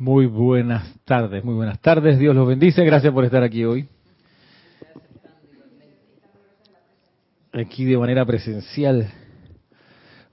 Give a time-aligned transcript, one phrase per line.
[0.00, 2.20] Muy buenas tardes, muy buenas tardes.
[2.20, 2.84] Dios los bendice.
[2.84, 3.88] Gracias por estar aquí hoy.
[7.52, 9.10] Aquí de manera presencial.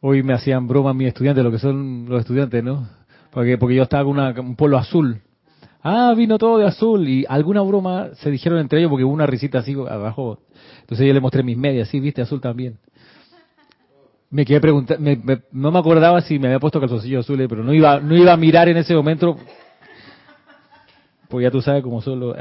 [0.01, 2.87] Hoy me hacían broma mis estudiantes, lo que son los estudiantes, ¿no?
[3.31, 5.19] Porque, porque yo estaba con un polo azul.
[5.81, 7.09] Ah, vino todo de azul.
[7.09, 10.41] Y alguna broma se dijeron entre ellos porque hubo una risita así abajo.
[10.81, 12.77] Entonces yo le mostré mis medias, sí, viste, azul también.
[14.35, 15.09] Me quedé preguntando,
[15.53, 18.35] no me acordaba si me había puesto calzoncillos azules, pero no iba, no iba a
[18.35, 19.37] mirar en ese momento.
[21.29, 22.35] Porque ya tú sabes cómo solo,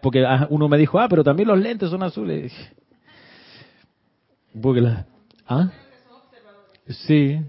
[0.00, 2.52] porque ah, uno me dijo, ah, pero también los lentes son azules.
[4.62, 5.04] Porque la,
[5.48, 5.68] ¿ah?
[6.86, 7.40] Sí.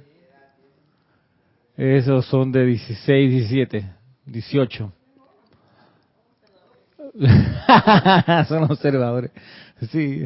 [1.78, 3.86] Esos son de 16, 17,
[4.26, 4.92] 18.
[8.48, 9.30] son observadores.
[9.92, 10.24] Sí.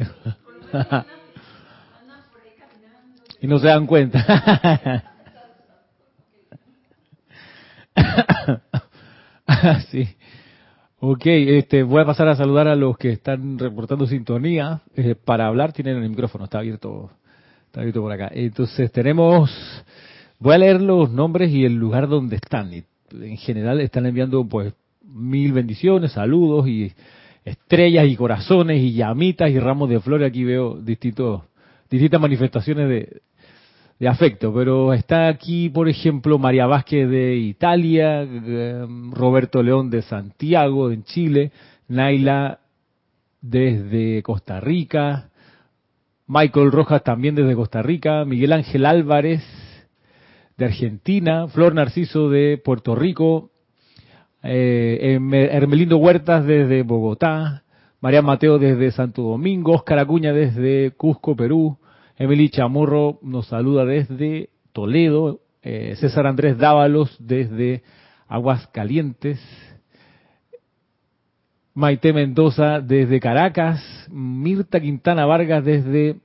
[3.40, 5.04] Y no se dan cuenta.
[9.90, 10.08] sí.
[11.00, 14.80] Ok, este, voy a pasar a saludar a los que están reportando sintonía.
[14.96, 17.10] Eh, para hablar tienen el micrófono, está abierto,
[17.66, 18.30] está abierto por acá.
[18.32, 19.50] Entonces tenemos,
[20.40, 22.72] voy a leer los nombres y el lugar donde están.
[22.72, 26.92] en general están enviando pues mil bendiciones, saludos y
[27.44, 30.28] estrellas y corazones y llamitas y ramos de flores.
[30.28, 31.42] Aquí veo distintos,
[31.90, 33.22] distintas manifestaciones de,
[33.98, 40.02] de afecto, pero está aquí, por ejemplo, María Vázquez de Italia, eh, Roberto León de
[40.02, 41.50] Santiago, en Chile,
[41.88, 42.60] Naila
[43.40, 45.30] desde Costa Rica,
[46.26, 49.42] Michael Rojas también desde Costa Rica, Miguel Ángel Álvarez
[50.56, 53.50] de Argentina, Flor Narciso de Puerto Rico,
[54.42, 55.18] eh,
[55.50, 57.64] Hermelindo Huertas desde Bogotá,
[58.00, 61.78] María Mateo desde Santo Domingo, Oscar Acuña desde Cusco, Perú,
[62.16, 67.82] Emily Chamorro nos saluda desde Toledo, eh, César Andrés Dávalos desde
[68.28, 69.40] Aguascalientes,
[71.74, 73.80] Maite Mendoza desde Caracas,
[74.10, 76.16] Mirta Quintana Vargas desde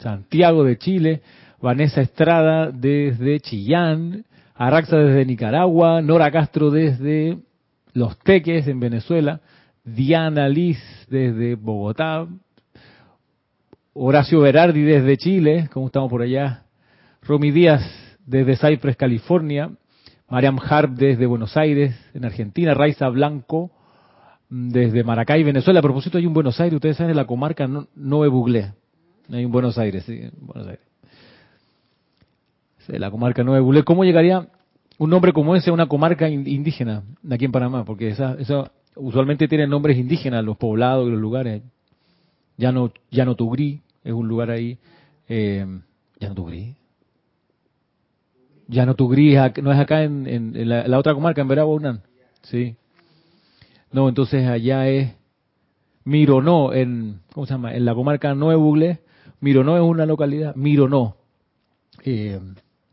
[0.00, 1.22] Santiago de Chile,
[1.60, 4.24] Vanessa Estrada desde Chillán,
[4.56, 7.38] Araxa desde Nicaragua, Nora Castro desde
[7.94, 9.40] los Teques en Venezuela,
[9.84, 10.78] Diana Liz
[11.08, 12.26] desde Bogotá,
[13.94, 16.64] Horacio Berardi desde Chile, ¿cómo estamos por allá?
[17.22, 17.82] Romy Díaz
[18.24, 19.70] desde Cypress, California,
[20.28, 23.70] Mariam Harp desde Buenos Aires, en Argentina, Raiza Blanco
[24.48, 25.80] desde Maracay, Venezuela.
[25.80, 28.72] A propósito, hay un Buenos Aires, ustedes saben, en la comarca no, no Buglé.
[29.30, 30.86] Hay un Buenos Aires, sí, Buenos Aires.
[32.88, 33.82] la comarca Nueve Buglé.
[33.82, 34.48] ¿Cómo llegaría
[34.98, 38.36] un nombre como ese a una comarca indígena aquí en Panamá, porque esa,
[38.96, 41.62] usualmente tienen nombres indígenas, los poblados y los lugares.
[42.56, 42.92] Llano,
[43.34, 44.78] Tugrí es un lugar ahí.
[45.28, 45.66] Eh,
[46.20, 46.76] Llano Tugrí.
[48.68, 52.00] Llano Tugrí no es acá en, la, otra comarca, en Veragua,
[52.42, 52.76] Sí.
[53.90, 55.12] No, entonces allá es
[56.04, 57.74] Mironó, en, ¿cómo se llama?
[57.74, 58.74] En la comarca Nuevo
[59.40, 61.16] Mironó es una localidad, Mironó.
[62.04, 62.40] Eh,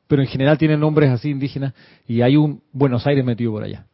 [0.08, 1.74] pero en general tienen nombres así indígenas
[2.08, 3.86] y hay un Buenos Aires metido por allá.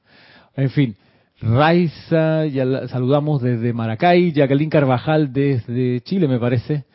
[0.55, 0.95] En fin,
[1.41, 6.85] Raiza, ya la saludamos desde Maracay, Jacqueline Carvajal desde Chile, me parece,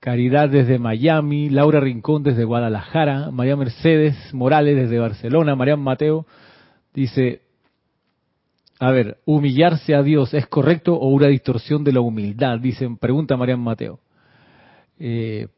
[0.00, 6.26] Caridad desde Miami, Laura Rincón desde Guadalajara, María Mercedes Morales desde Barcelona, Marian Mateo
[6.94, 7.42] dice,
[8.78, 12.60] a ver, humillarse a Dios, ¿es correcto o una distorsión de la humildad?
[12.60, 13.98] Dicen, pregunta Marian Mateo.
[15.00, 15.48] Eh,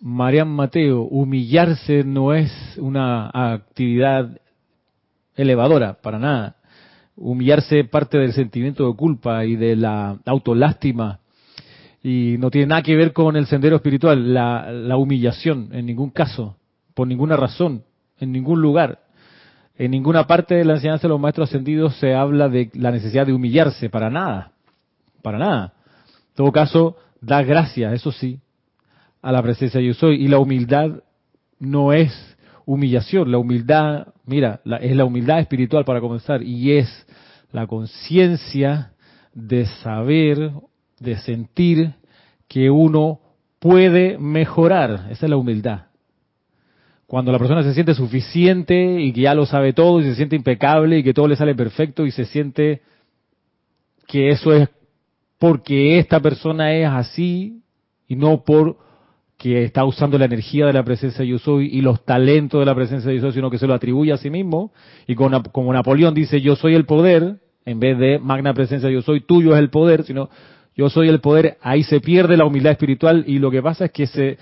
[0.00, 4.40] Marian Mateo, humillarse no es una actividad
[5.34, 6.57] elevadora, para nada.
[7.20, 11.20] Humillarse parte del sentimiento de culpa y de la autolástima
[12.02, 16.10] y no tiene nada que ver con el sendero espiritual, la, la humillación, en ningún
[16.10, 16.56] caso,
[16.94, 17.82] por ninguna razón,
[18.18, 19.00] en ningún lugar.
[19.76, 23.26] En ninguna parte de la enseñanza de los maestros ascendidos se habla de la necesidad
[23.26, 24.52] de humillarse, para nada,
[25.22, 25.74] para nada.
[26.30, 28.40] En todo caso, da gracias, eso sí,
[29.22, 30.22] a la presencia yo soy.
[30.22, 31.02] Y la humildad
[31.58, 32.12] no es
[32.64, 37.06] humillación, la humildad, mira, es la humildad espiritual para comenzar y es
[37.50, 38.92] la conciencia
[39.34, 40.52] de saber,
[41.00, 41.94] de sentir
[42.46, 43.20] que uno
[43.58, 45.06] puede mejorar.
[45.10, 45.86] Esa es la humildad.
[47.06, 50.36] Cuando la persona se siente suficiente y que ya lo sabe todo y se siente
[50.36, 52.82] impecable y que todo le sale perfecto y se siente
[54.06, 54.68] que eso es
[55.38, 57.62] porque esta persona es así
[58.06, 58.76] y no por
[59.38, 62.66] que está usando la energía de la presencia de yo soy y los talentos de
[62.66, 64.72] la presencia de yo soy, sino que se lo atribuye a sí mismo.
[65.06, 69.20] Y como Napoleón dice, yo soy el poder, en vez de magna presencia yo soy,
[69.20, 70.28] tuyo es el poder, sino
[70.76, 73.92] yo soy el poder, ahí se pierde la humildad espiritual y lo que pasa es
[73.92, 74.38] que se,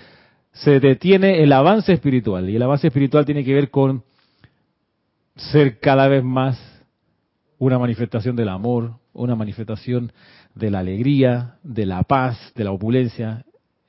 [0.51, 2.49] se detiene el avance espiritual.
[2.49, 4.03] Y el avance espiritual tiene que ver con
[5.35, 6.59] ser cada vez más
[7.59, 10.11] una manifestación del amor, una manifestación
[10.55, 13.45] de la alegría, de la paz, de la opulencia.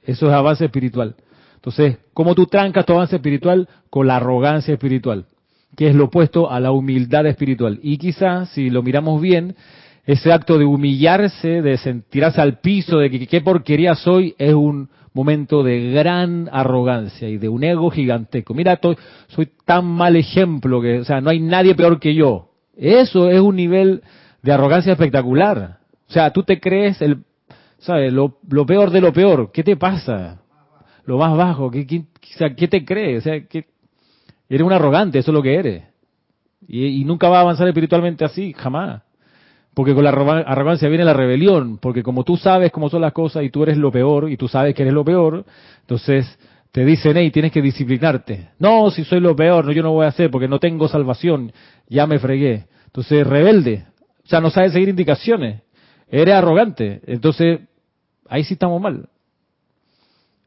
[0.08, 1.16] Eso es avance espiritual.
[1.56, 3.68] Entonces, ¿cómo tú trancas tu avance espiritual?
[3.90, 5.26] Con la arrogancia espiritual,
[5.76, 7.78] que es lo opuesto a la humildad espiritual.
[7.82, 9.54] Y quizás, si lo miramos bien,
[10.06, 14.88] ese acto de humillarse, de sentirse al piso, de que qué porquería soy, es un
[15.12, 18.54] momento de gran arrogancia y de un ego gigantesco.
[18.54, 18.80] Mira,
[19.26, 22.48] soy tan mal ejemplo que, o sea, no hay nadie peor que yo.
[22.78, 24.02] Eso es un nivel
[24.42, 25.80] de arrogancia espectacular.
[26.08, 27.24] O sea, tú te crees el,
[27.78, 28.12] ¿sabes?
[28.12, 29.50] Lo, peor de lo peor.
[29.52, 30.40] ¿Qué te pasa?
[31.04, 31.70] Lo más bajo.
[31.70, 32.04] ¿Qué, qué,
[32.56, 33.18] ¿qué te crees?
[33.18, 33.66] O sea, que
[34.48, 35.84] eres un arrogante, eso es lo que eres.
[36.66, 39.02] Y, nunca va a avanzar espiritualmente así, jamás.
[39.74, 43.44] Porque con la arrogancia viene la rebelión, porque como tú sabes cómo son las cosas
[43.44, 45.44] y tú eres lo peor y tú sabes que eres lo peor,
[45.80, 46.38] entonces
[46.72, 48.50] te dicen, hey, tienes que disciplinarte.
[48.58, 51.52] No, si soy lo peor, no, yo no voy a hacer porque no tengo salvación,
[51.88, 52.66] ya me fregué.
[52.86, 53.84] Entonces, rebelde,
[54.24, 55.62] o sea, no sabes seguir indicaciones,
[56.10, 57.60] eres arrogante, entonces
[58.28, 59.08] ahí sí estamos mal.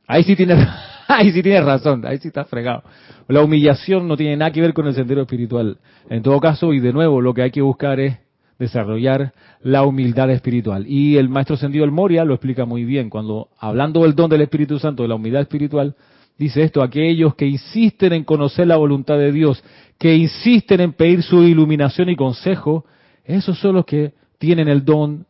[0.07, 0.67] Ahí sí tienes,
[1.07, 2.83] ahí sí tienes razón, ahí sí estás fregado.
[3.27, 5.77] La humillación no tiene nada que ver con el sendero espiritual.
[6.09, 8.17] En todo caso, y de nuevo, lo que hay que buscar es
[8.59, 10.85] desarrollar la humildad espiritual.
[10.87, 14.41] Y el maestro Sendido El Moria lo explica muy bien cuando, hablando del don del
[14.41, 15.95] Espíritu Santo, de la humildad espiritual,
[16.37, 19.63] dice esto, aquellos que insisten en conocer la voluntad de Dios,
[19.97, 22.85] que insisten en pedir su iluminación y consejo,
[23.23, 25.25] esos son los que tienen el don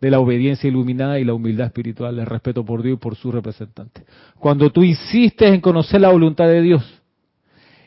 [0.00, 3.32] de la obediencia iluminada y la humildad espiritual, el respeto por Dios y por su
[3.32, 4.04] representante.
[4.38, 7.02] Cuando tú insistes en conocer la voluntad de Dios,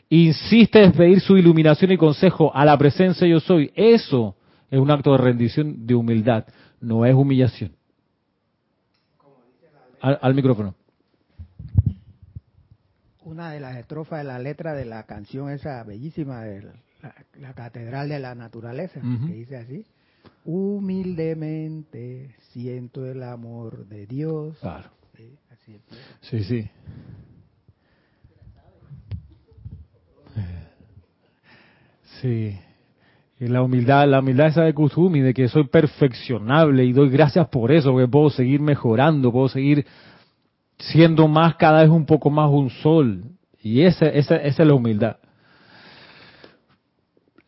[0.08, 4.36] insistes en pedir su iluminación y consejo a la presencia yo soy, eso
[4.70, 6.44] es un acto de rendición, de humildad,
[6.80, 7.72] no es humillación.
[10.00, 10.76] Al, micrófono.
[13.24, 16.70] Una de las estrofas de la letra de la canción esa bellísima de
[17.40, 19.86] la, Catedral de la Naturaleza, que dice así,
[20.50, 24.56] humildemente siento el amor de Dios.
[24.60, 24.88] Claro.
[26.22, 26.70] Sí, sí.
[32.22, 32.58] Sí.
[33.38, 37.46] Y la humildad, la humildad esa de Kusumi, de que soy perfeccionable y doy gracias
[37.48, 39.84] por eso, porque puedo seguir mejorando, puedo seguir
[40.78, 43.22] siendo más, cada vez un poco más un sol.
[43.62, 45.18] Y esa, esa, esa es la humildad.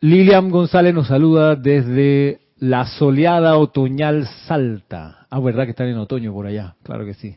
[0.01, 5.25] Lilian González nos saluda desde la soleada otoñal Salta.
[5.31, 7.35] Ah, verdad que están en otoño por allá, claro que sí.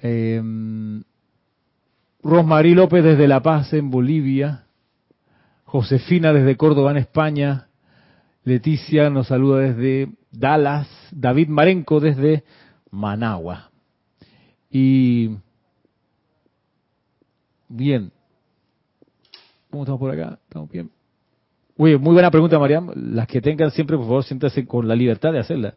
[0.00, 0.42] Eh,
[2.22, 4.64] López desde La Paz en Bolivia.
[5.64, 7.68] Josefina desde Córdoba, en España.
[8.44, 10.88] Leticia nos saluda desde Dallas.
[11.12, 12.42] David Marenco desde
[12.90, 13.70] Managua.
[14.70, 15.36] Y
[17.68, 18.12] bien.
[19.70, 20.38] ¿Cómo estamos por acá?
[20.48, 20.90] ¿Estamos bien?
[21.76, 22.90] Muy buena pregunta, Mariam.
[22.94, 25.74] Las que tengan siempre, por favor, siéntase con la libertad de hacerla.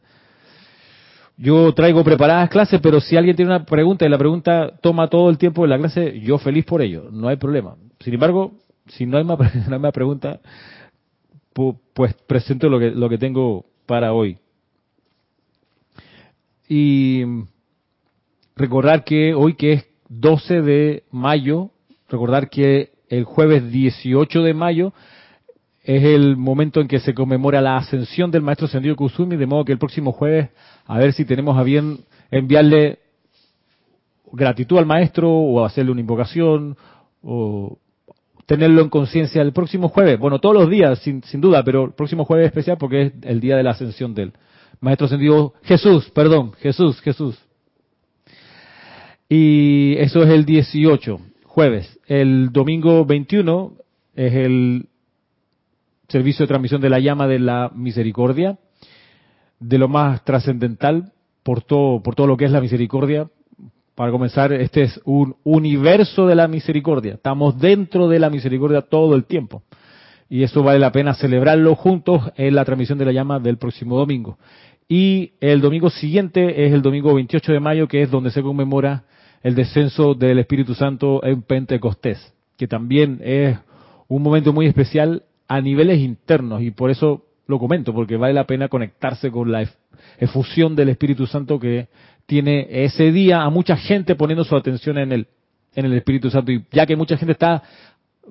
[1.38, 5.30] Yo traigo preparadas clases, pero si alguien tiene una pregunta y la pregunta toma todo
[5.30, 7.76] el tiempo de la clase, yo feliz por ello, no hay problema.
[8.00, 8.54] Sin embargo,
[8.88, 9.38] si no hay más,
[9.94, 10.40] pregunta,
[11.94, 14.40] pues presento lo que, lo que tengo para hoy.
[16.68, 17.24] Y
[18.56, 21.70] recordar que hoy que es 12 de mayo,
[22.10, 24.94] recordar que el jueves 18 de mayo
[25.88, 29.64] es el momento en que se conmemora la ascensión del maestro Sendido Kusumi, de modo
[29.64, 30.50] que el próximo jueves,
[30.85, 33.00] a ver si tenemos a bien enviarle
[34.33, 36.76] gratitud al maestro o hacerle una invocación
[37.23, 37.78] o
[38.45, 40.19] tenerlo en conciencia el próximo jueves.
[40.19, 43.56] Bueno, todos los días, sin, duda, pero el próximo jueves especial porque es el día
[43.56, 44.33] de la ascensión del
[44.81, 47.40] Maestro Ascendido Jesús, perdón, Jesús, Jesús.
[49.30, 51.97] Y eso es el 18, jueves.
[52.07, 53.71] El domingo 21
[54.16, 54.90] es el
[56.07, 58.57] servicio de transmisión de la llama de la misericordia,
[59.59, 61.11] de lo más trascendental
[61.44, 63.30] por todo, por todo lo que es la misericordia,
[63.95, 67.16] para comenzar, este es un universo de la misericordia.
[67.16, 69.64] Estamos dentro de la misericordia todo el tiempo.
[70.30, 73.97] Y eso vale la pena celebrarlo juntos en la transmisión de la llama del próximo
[73.97, 74.37] domingo.
[74.87, 79.06] Y el domingo siguiente es el domingo 28 de mayo, que es donde se conmemora
[79.42, 83.57] el descenso del Espíritu Santo en Pentecostés, que también es
[84.07, 88.45] un momento muy especial a niveles internos y por eso lo comento, porque vale la
[88.45, 89.68] pena conectarse con la
[90.19, 91.87] efusión del Espíritu Santo que
[92.25, 95.27] tiene ese día a mucha gente poniendo su atención en el,
[95.73, 96.51] en el Espíritu Santo.
[96.51, 97.63] Y ya que mucha gente está,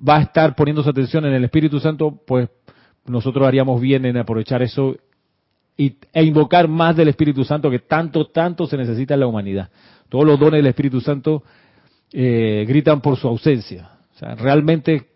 [0.06, 2.50] va a estar poniendo su atención en el Espíritu Santo, pues
[3.06, 4.96] nosotros haríamos bien en aprovechar eso
[5.78, 9.70] y, e invocar más del Espíritu Santo que tanto, tanto se necesita en la humanidad.
[10.10, 11.42] Todos los dones del Espíritu Santo
[12.12, 13.90] eh, gritan por su ausencia.
[14.14, 15.06] O sea, realmente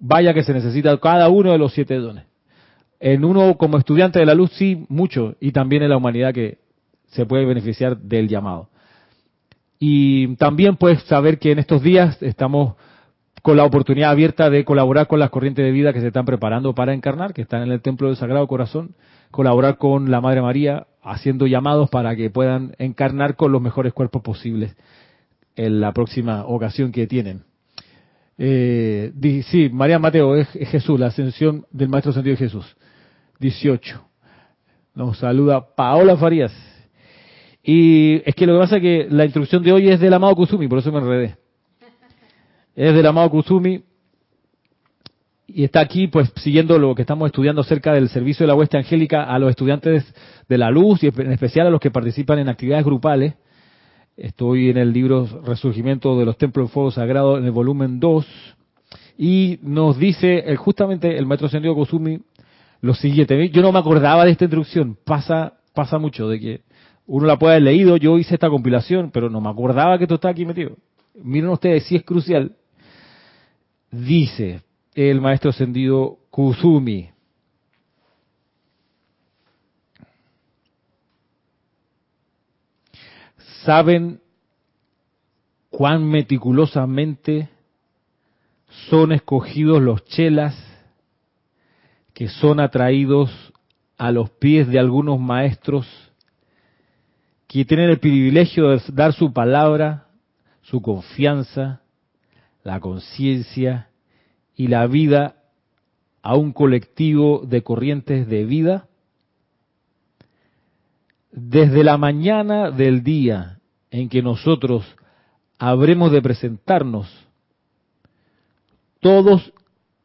[0.00, 2.24] vaya que se necesita cada uno de los siete dones.
[2.98, 6.58] En uno como estudiante de la luz sí, mucho, y también en la humanidad que
[7.06, 8.68] se puede beneficiar del llamado.
[9.78, 12.74] Y también pues saber que en estos días estamos
[13.42, 16.74] con la oportunidad abierta de colaborar con las corrientes de vida que se están preparando
[16.74, 18.94] para encarnar, que están en el Templo del Sagrado Corazón,
[19.30, 24.20] colaborar con la Madre María, haciendo llamados para que puedan encarnar con los mejores cuerpos
[24.20, 24.76] posibles
[25.56, 27.44] en la próxima ocasión que tienen.
[28.42, 32.64] Eh, sí, María Mateo es, Jesús, la ascensión del Maestro Sentido de Jesús.
[33.38, 34.02] 18.
[34.94, 36.50] Nos saluda Paola Farías.
[37.62, 40.34] Y es que lo que pasa es que la instrucción de hoy es del amado
[40.34, 41.36] Kusumi, por eso me enredé.
[42.74, 43.82] Es del amado Kusumi
[45.46, 48.78] y está aquí pues siguiendo lo que estamos estudiando acerca del servicio de la hueste
[48.78, 50.14] angélica a los estudiantes
[50.48, 53.34] de la luz y en especial a los que participan en actividades grupales.
[54.16, 58.26] Estoy en el libro Resurgimiento de los Templos de Fuego Sagrado en el volumen 2
[59.16, 62.20] y nos dice justamente el maestro Sendio Kusumi
[62.80, 63.48] lo siguiente.
[63.50, 66.60] Yo no me acordaba de esta instrucción, pasa, pasa mucho de que
[67.06, 70.16] uno la puede haber leído, yo hice esta compilación, pero no me acordaba que esto
[70.16, 70.76] está aquí metido.
[71.14, 72.52] Miren ustedes, si es crucial.
[73.90, 74.62] Dice
[74.94, 77.10] el maestro ascendido Kusumi.
[83.64, 84.20] ¿Saben
[85.68, 87.50] cuán meticulosamente
[88.88, 90.56] son escogidos los chelas
[92.14, 93.30] que son atraídos
[93.98, 95.86] a los pies de algunos maestros
[97.46, 100.06] que tienen el privilegio de dar su palabra,
[100.62, 101.82] su confianza,
[102.62, 103.90] la conciencia
[104.54, 105.36] y la vida
[106.22, 108.89] a un colectivo de corrientes de vida?
[111.32, 113.60] Desde la mañana del día
[113.90, 114.84] en que nosotros
[115.58, 117.08] habremos de presentarnos,
[119.00, 119.52] todos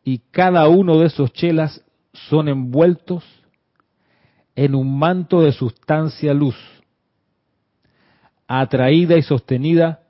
[0.03, 3.24] y cada uno de esos chelas son envueltos
[4.55, 6.55] en un manto de sustancia luz
[8.48, 10.01] atraída y sostenida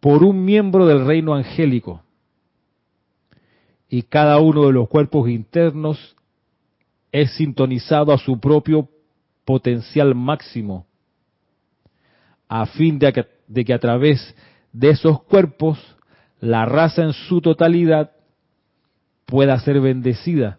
[0.00, 2.02] por un miembro del reino angélico.
[3.88, 6.16] Y cada uno de los cuerpos internos
[7.10, 8.88] es sintonizado a su propio
[9.48, 10.86] potencial máximo,
[12.50, 14.36] a fin de que, a través
[14.74, 15.78] de esos cuerpos
[16.38, 18.10] la raza en su totalidad
[19.24, 20.58] pueda ser bendecida.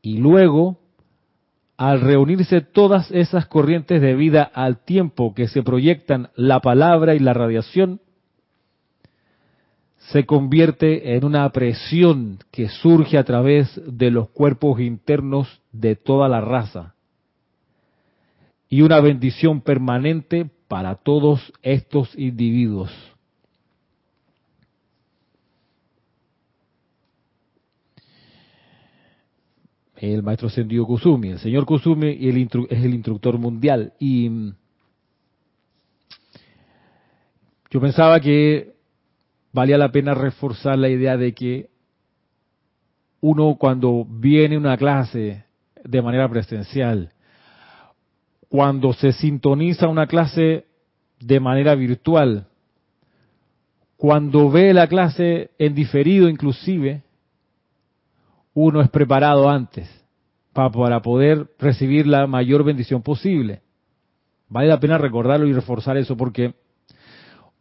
[0.00, 0.80] Y luego
[1.76, 7.18] al reunirse todas esas corrientes de vida al tiempo que se proyectan la palabra y
[7.18, 8.00] la radiación,
[9.98, 16.26] se convierte en una presión que surge a través de los cuerpos internos de toda
[16.30, 16.91] la raza
[18.72, 22.90] y una bendición permanente para todos estos individuos.
[29.96, 31.28] el maestro Sendio Kusumi.
[31.28, 33.92] El señor Kusumi es el instructor mundial.
[34.00, 34.54] Y mm,
[37.70, 38.72] yo pensaba que
[39.52, 41.68] valía la pena reforzar la idea de que
[43.20, 45.44] uno cuando viene una clase
[45.84, 47.11] de manera presencial,
[48.52, 50.66] cuando se sintoniza una clase
[51.18, 52.48] de manera virtual,
[53.96, 57.02] cuando ve la clase en diferido inclusive,
[58.52, 59.88] uno es preparado antes
[60.52, 63.62] para poder recibir la mayor bendición posible.
[64.50, 66.54] Vale la pena recordarlo y reforzar eso porque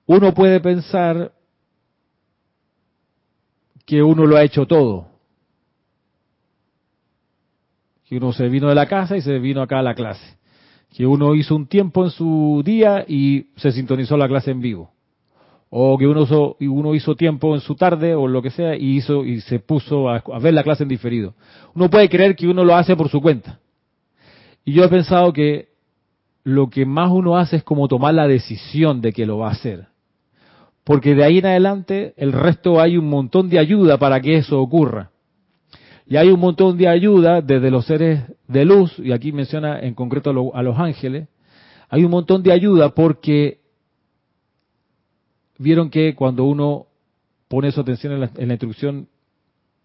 [0.07, 1.31] uno puede pensar
[3.86, 5.07] que uno lo ha hecho todo.
[8.03, 10.40] Que uno se vino de la casa y se vino acá a la clase.
[10.93, 14.91] Que uno hizo un tiempo en su día y se sintonizó la clase en vivo
[15.74, 19.39] o que uno hizo, tiempo en su tarde o lo que sea y hizo y
[19.39, 21.33] se puso a, ver la clase en diferido.
[21.74, 23.60] Uno puede creer que uno lo hace por su cuenta.
[24.65, 25.69] Y yo he pensado que
[26.43, 29.51] lo que más uno hace es como tomar la decisión de que lo va a
[29.53, 29.88] hacer.
[30.83, 34.60] Porque de ahí en adelante el resto hay un montón de ayuda para que eso
[34.60, 35.11] ocurra.
[36.12, 39.94] Y hay un montón de ayuda desde los seres de luz, y aquí menciona en
[39.94, 41.30] concreto a los ángeles,
[41.88, 43.62] hay un montón de ayuda porque
[45.58, 46.88] vieron que cuando uno
[47.48, 49.08] pone su atención en la, instrucción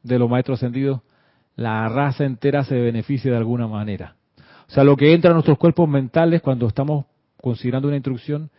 [0.03, 1.01] de los maestros ascendidos,
[1.55, 4.17] la raza entera se beneficia de alguna manera.
[4.69, 7.07] O sea, lo que entra a nuestros cuerpos mentales cuando estamos
[7.41, 8.51] considerando una instrucción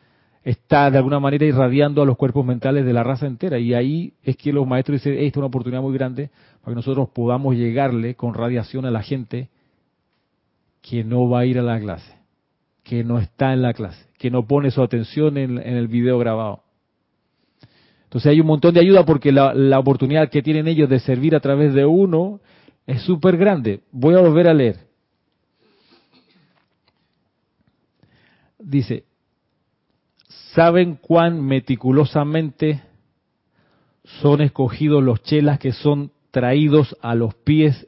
[0.50, 3.60] está de alguna manera irradiando a los cuerpos mentales de la raza entera.
[3.60, 6.30] Y ahí es que los maestros dicen, esta es una oportunidad muy grande
[6.62, 9.50] para que nosotros podamos llegarle con radiación a la gente
[10.82, 12.14] que no va a ir a la clase,
[12.84, 16.62] que no está en la clase, que no pone su atención en el video grabado.
[18.08, 21.42] Entonces hay un montón de ayuda porque la, oportunidad que tienen ellos de servir a
[21.42, 22.40] través de uno
[22.86, 23.82] Es súper grande.
[23.92, 24.78] Voy a volver a leer.
[28.58, 29.04] Dice,
[30.54, 32.82] ¿saben cuán meticulosamente
[34.22, 37.88] son escogidos los chelas que son traídos a los pies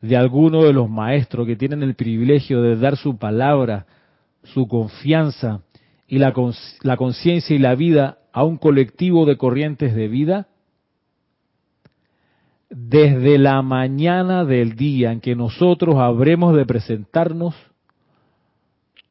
[0.00, 3.86] de alguno de los maestros que tienen el privilegio de dar su palabra,
[4.42, 5.62] su confianza
[6.06, 10.48] y la, conciencia y la vida a un colectivo de corrientes de vida?
[12.68, 17.54] Desde la mañana del día en que nosotros habremos de presentarnos,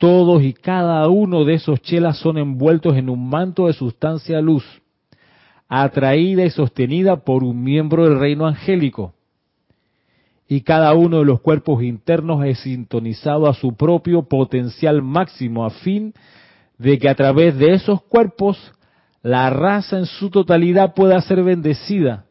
[0.01, 4.65] todos y cada uno de esos chelas son envueltos en un manto de sustancia luz,
[5.69, 9.13] atraída y sostenida por un miembro del reino angélico
[10.47, 15.69] y cada uno de los cuerpos internos es sintonizado a su propio potencial máximo a
[15.69, 16.13] fin
[16.79, 18.57] de que a través de esos cuerpos
[19.21, 22.25] la raza en su totalidad pueda ser bendecida.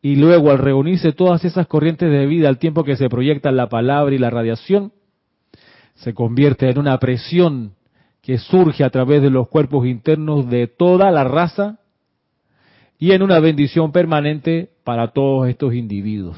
[0.00, 3.68] Y luego al reunirse todas esas corrientes de vida al tiempo que se proyectan la
[3.68, 4.92] palabra y la radiación,
[5.98, 7.72] se convierte en una presión
[8.22, 11.78] que surge a través de los cuerpos internos de toda la raza
[12.98, 16.36] y en una bendición permanente para todos estos individuos.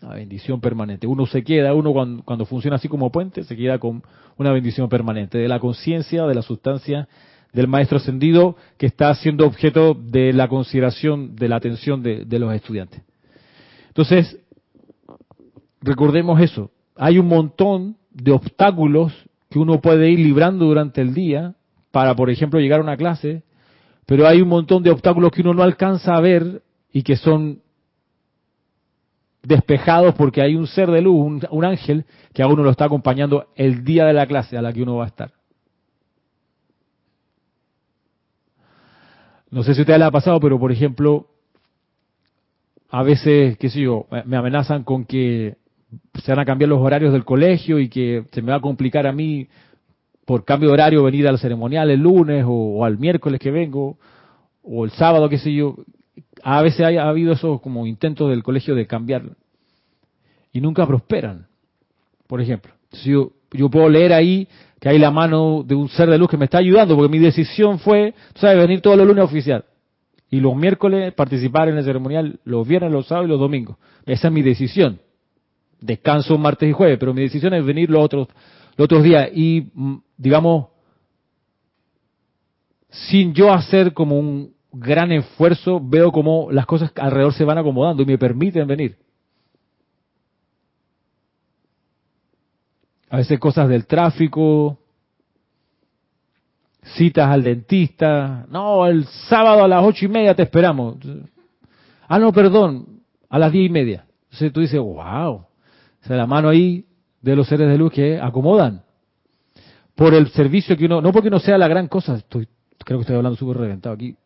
[0.00, 1.06] Una bendición permanente.
[1.06, 1.92] Uno se queda, uno
[2.24, 4.02] cuando, funciona así como puente, se queda con
[4.36, 7.08] una bendición permanente de la conciencia, de la sustancia
[7.52, 12.38] del maestro ascendido que está siendo objeto de la consideración, de la atención de, de
[12.38, 13.02] los estudiantes.
[13.88, 14.38] Entonces,
[15.82, 16.70] recordemos eso.
[16.96, 19.12] Hay un montón de obstáculos
[19.50, 21.54] que uno puede ir librando durante el día
[21.90, 23.42] para, por ejemplo, llegar a una clase,
[24.06, 27.60] pero hay un montón de obstáculos que uno no alcanza a ver y que son
[29.42, 33.48] despejados porque hay un ser de luz, un, ángel, que a uno lo está acompañando
[33.56, 35.32] el día de la clase a la que uno va a estar.
[39.50, 41.26] No sé si a ustedes les ha pasado, pero por ejemplo,
[42.88, 45.56] a veces, qué sé yo, me amenazan con que
[46.22, 49.06] se van a cambiar los horarios del colegio y que se me va a complicar
[49.06, 49.48] a mí
[50.24, 53.98] por cambio de horario venir al ceremonial el lunes o, al miércoles que vengo
[54.62, 55.76] o el sábado, qué sé yo.
[56.42, 59.22] A veces ha habido esos como intentos del colegio de cambiar
[60.52, 61.46] y nunca prosperan.
[62.26, 62.72] Por ejemplo,
[63.04, 64.48] yo, yo puedo leer ahí
[64.80, 67.18] que hay la mano de un ser de luz que me está ayudando porque mi
[67.18, 69.64] decisión fue, sabes, venir todos los lunes oficial
[70.30, 73.76] y los miércoles participar en el ceremonial, los viernes, los sábados y los domingos.
[74.06, 74.98] Esa es mi decisión.
[75.82, 78.28] Descanso martes y jueves, pero mi decisión es venir los otros,
[78.76, 80.68] los otros días y, mm, digamos,
[82.88, 88.02] sin yo hacer como un gran esfuerzo, veo como las cosas alrededor se van acomodando
[88.02, 88.96] y me permiten venir.
[93.10, 94.78] A veces cosas del tráfico,
[96.82, 98.46] citas al dentista.
[98.48, 100.96] No, el sábado a las ocho y media te esperamos.
[102.08, 104.06] Ah, no, perdón, a las diez y media.
[104.24, 105.46] Entonces tú dices, wow.
[106.02, 106.86] O sea, la mano ahí
[107.20, 108.82] de los seres de luz que acomodan
[109.94, 112.48] por el servicio que uno, no porque no sea la gran cosa, estoy,
[112.84, 114.16] creo que estoy hablando súper reventado aquí,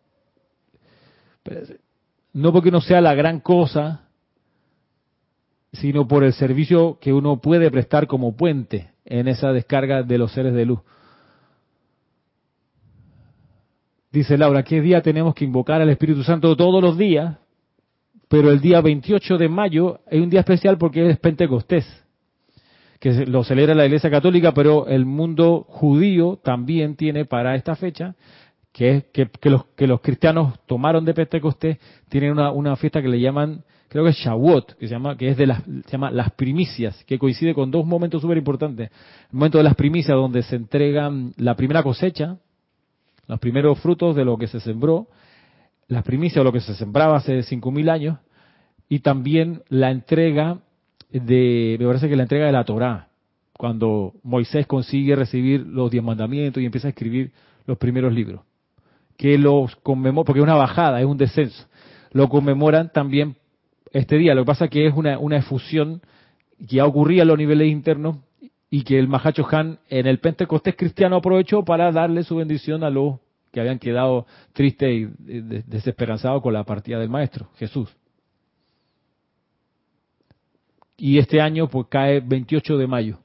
[2.32, 4.08] no porque no sea la gran cosa,
[5.72, 10.32] sino por el servicio que uno puede prestar como puente en esa descarga de los
[10.32, 10.80] seres de luz.
[14.10, 17.36] Dice Laura, ¿qué día tenemos que invocar al Espíritu Santo todos los días?
[18.28, 21.86] Pero el día 28 de mayo es un día especial porque es Pentecostés,
[22.98, 28.16] que lo celebra la Iglesia Católica, pero el mundo judío también tiene para esta fecha,
[28.72, 33.08] que es que, los, que los cristianos tomaron de Pentecostés, tienen una, una fiesta que
[33.08, 36.10] le llaman, creo que es Shavuot, que se llama, que es de las, se llama
[36.10, 38.90] las primicias, que coincide con dos momentos súper importantes.
[39.30, 42.38] El momento de las primicias donde se entregan la primera cosecha,
[43.28, 45.06] los primeros frutos de lo que se sembró,
[45.88, 48.18] las primicias o lo que se sembraba hace 5.000 años,
[48.88, 50.58] y también la entrega
[51.10, 53.08] de, me parece que la entrega de la Torá,
[53.52, 57.32] cuando Moisés consigue recibir los diez mandamientos y empieza a escribir
[57.66, 58.42] los primeros libros,
[59.16, 61.66] que los conmemora, porque es una bajada, es un descenso,
[62.12, 63.36] lo conmemoran también
[63.92, 64.34] este día.
[64.34, 66.02] Lo que pasa que es una, una efusión
[66.58, 68.18] que ya ocurría en los niveles internos
[68.70, 72.90] y que el Mahacho Han en el Pentecostés cristiano aprovechó para darle su bendición a
[72.90, 73.16] los
[73.56, 77.88] que habían quedado tristes y desesperanzados con la partida del Maestro, Jesús.
[80.98, 83.18] Y este año pues cae 28 de mayo.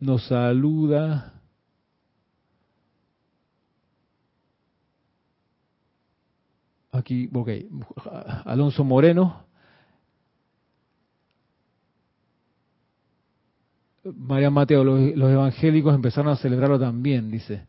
[0.00, 1.34] Nos saluda
[6.90, 7.50] aquí, ok,
[8.46, 9.44] Alonso Moreno.
[14.04, 17.66] María Mateo, los, evangélicos empezaron a celebrarlo también, dice.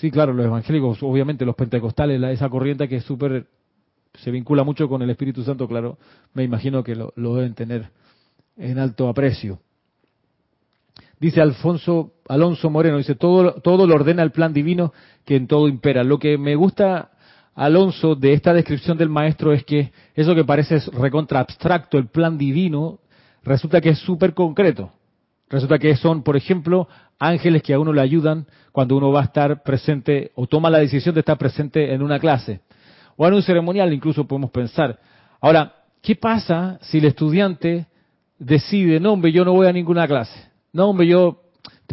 [0.00, 3.46] Sí, claro, los evangélicos, obviamente los pentecostales, esa corriente que es súper
[4.14, 5.98] se vincula mucho con el Espíritu Santo, claro,
[6.32, 7.90] me imagino que lo, deben tener
[8.56, 9.60] en alto aprecio.
[11.20, 14.94] Dice Alfonso, Alonso Moreno, dice, todo, todo lo ordena el plan divino
[15.26, 16.02] que en todo impera.
[16.02, 17.10] Lo que me gusta,
[17.54, 22.38] Alonso, de esta descripción del maestro es que eso que parece recontra abstracto, el plan
[22.38, 23.00] divino,
[23.44, 24.92] resulta que es súper concreto.
[25.50, 29.24] Resulta que son, por ejemplo, ángeles que a uno le ayudan cuando uno va a
[29.24, 32.60] estar presente o toma la decisión de estar presente en una clase.
[33.16, 34.98] O en un ceremonial incluso podemos pensar.
[35.40, 37.86] Ahora, ¿qué pasa si el estudiante
[38.38, 40.48] decide, no hombre, yo no voy a ninguna clase?
[40.72, 41.42] No hombre, yo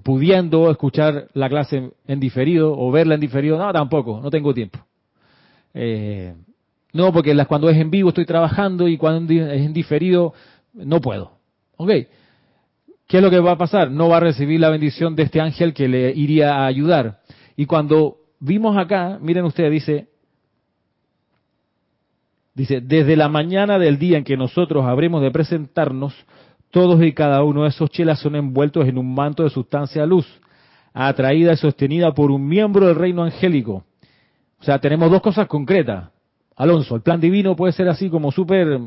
[0.04, 4.80] pudiendo escuchar la clase en diferido o verla en diferido, no, tampoco, no tengo tiempo.
[5.74, 6.36] Eh,
[6.93, 10.34] no, porque cuando es en vivo estoy trabajando y cuando es en diferido
[10.74, 11.32] no puedo.
[11.78, 11.91] ¿Ok?
[13.08, 13.89] ¿Qué es lo que va a pasar?
[13.89, 17.22] No va a recibir la bendición de este ángel que le iría a ayudar.
[17.56, 20.10] Y cuando vimos acá, miren ustedes, dice,
[22.54, 26.13] dice, desde la mañana del día en que nosotros habremos de presentarnos,
[26.70, 30.28] todos y cada uno de esos chelas son envueltos en un manto de sustancia luz,
[30.93, 33.86] atraída y sostenida por un miembro del reino angélico.
[34.60, 36.10] O sea, tenemos dos cosas concretas.
[36.58, 38.80] Alonso, el plan divino puede ser así como súper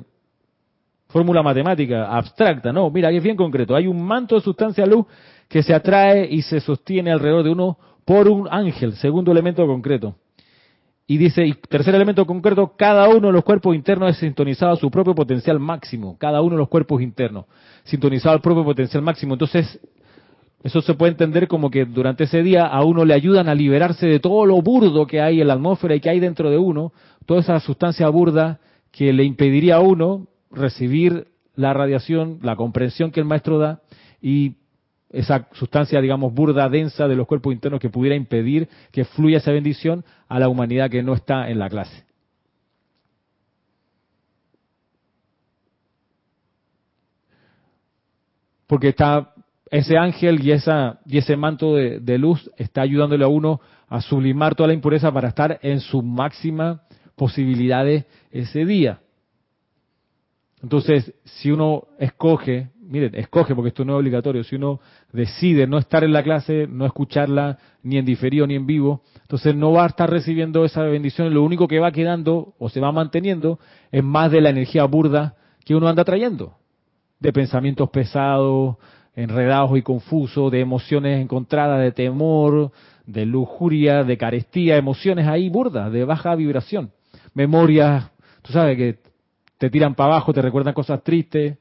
[1.10, 3.76] fórmula matemática abstracta, no, mira, es bien concreto.
[3.76, 5.06] Hay un manto de sustancia luz
[5.48, 10.16] que se atrae y se sostiene alrededor de uno por un ángel, segundo elemento concreto.
[11.06, 14.76] Y dice, y tercer elemento concreto, cada uno de los cuerpos internos es sintonizado a
[14.76, 17.46] su propio potencial máximo, cada uno de los cuerpos internos,
[17.82, 19.34] sintonizado al propio potencial máximo.
[19.34, 19.80] Entonces,
[20.62, 24.06] eso se puede entender como que durante ese día a uno le ayudan a liberarse
[24.06, 26.92] de todo lo burdo que hay en la atmósfera y que hay dentro de uno,
[27.26, 28.60] toda esa sustancia burda
[28.92, 33.80] que le impediría a uno recibir la radiación, la comprensión que el maestro da
[34.20, 34.56] y
[35.10, 39.50] esa sustancia, digamos, burda, densa de los cuerpos internos que pudiera impedir que fluya esa
[39.50, 42.04] bendición a la humanidad que no está en la clase.
[48.68, 49.34] Porque está
[49.68, 54.00] ese ángel y, esa, y ese manto de, de luz está ayudándole a uno a
[54.00, 56.80] sublimar toda la impureza para estar en sus máximas
[57.16, 59.00] posibilidades ese día.
[60.62, 64.80] Entonces, si uno escoge, miren, escoge porque esto no es obligatorio, si uno
[65.12, 69.54] decide no estar en la clase, no escucharla ni en diferido ni en vivo, entonces
[69.54, 72.92] no va a estar recibiendo esa bendición, lo único que va quedando o se va
[72.92, 73.58] manteniendo
[73.90, 76.56] es más de la energía burda que uno anda trayendo,
[77.20, 78.76] de pensamientos pesados,
[79.14, 82.70] enredados y confusos, de emociones encontradas, de temor,
[83.06, 86.90] de lujuria, de carestía, emociones ahí burdas, de baja vibración,
[87.32, 88.10] memorias,
[88.42, 89.09] tú sabes que
[89.60, 91.58] te tiran para abajo, te recuerdan cosas tristes.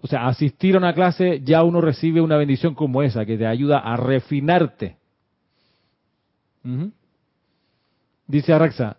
[0.00, 3.48] O sea, asistir a una clase ya uno recibe una bendición como esa, que te
[3.48, 4.96] ayuda a refinarte.
[8.28, 8.98] Dice Araxa,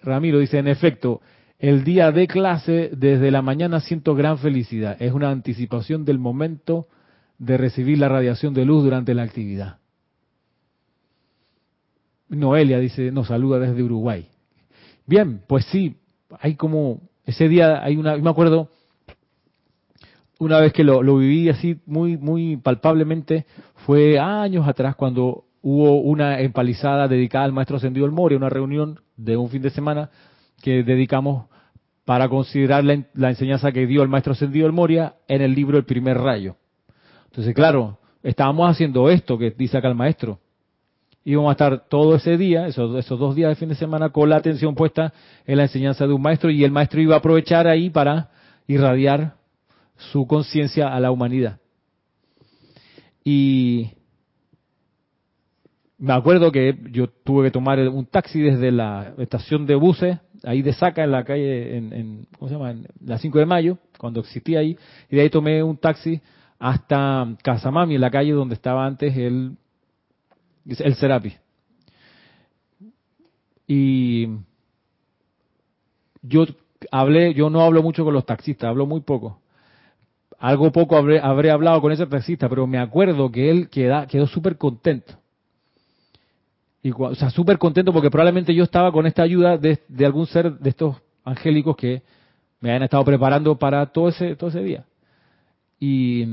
[0.00, 1.22] Ramiro dice, en efecto,
[1.58, 4.96] el día de clase desde la mañana siento gran felicidad.
[5.02, 6.86] Es una anticipación del momento
[7.38, 9.81] de recibir la radiación de luz durante la actividad.
[12.32, 14.26] Noelia dice, nos saluda desde Uruguay.
[15.06, 15.96] Bien, pues sí,
[16.40, 18.70] hay como, ese día hay una, me acuerdo,
[20.38, 23.46] una vez que lo, viví así muy, muy palpablemente,
[23.86, 29.00] fue años atrás cuando hubo una empalizada dedicada al maestro Ascendido El Moria, una reunión
[29.16, 30.10] de un fin de semana
[30.62, 31.46] que dedicamos
[32.04, 35.78] para considerar la, la enseñanza que dio el maestro Ascendido El Moria en el libro
[35.78, 36.56] El primer rayo.
[37.26, 40.40] Entonces, claro, estábamos haciendo esto que dice acá el maestro,
[41.24, 44.28] íbamos a estar todo ese día, esos, esos dos días de fin de semana, con
[44.28, 45.12] la atención puesta
[45.46, 48.30] en la enseñanza de un maestro y el maestro iba a aprovechar ahí para
[48.66, 49.34] irradiar
[49.96, 51.58] su conciencia a la humanidad.
[53.24, 53.90] Y
[55.98, 60.60] me acuerdo que yo tuve que tomar un taxi desde la estación de buses, ahí
[60.60, 62.72] de Saca, en la calle, en, ¿cómo se llama?
[62.72, 64.76] En la 5 de mayo, cuando existía ahí,
[65.08, 66.20] y de ahí tomé un taxi
[66.58, 69.56] hasta Casamami, en la calle donde estaba antes el
[70.66, 71.34] el Serapi.
[73.66, 74.28] Y
[76.22, 76.44] yo
[76.90, 79.40] hablé, yo no hablo mucho con los taxistas, hablo muy poco.
[80.38, 84.56] Algo poco habré, habré hablado con ese taxista, pero me acuerdo que él quedó súper
[84.56, 85.14] contento.
[86.82, 90.26] Y, o sea, súper contento porque probablemente yo estaba con esta ayuda de, de, algún
[90.26, 92.02] ser de estos angélicos que
[92.60, 94.84] me habían estado preparando para todo ese, todo ese día.
[95.78, 96.24] Y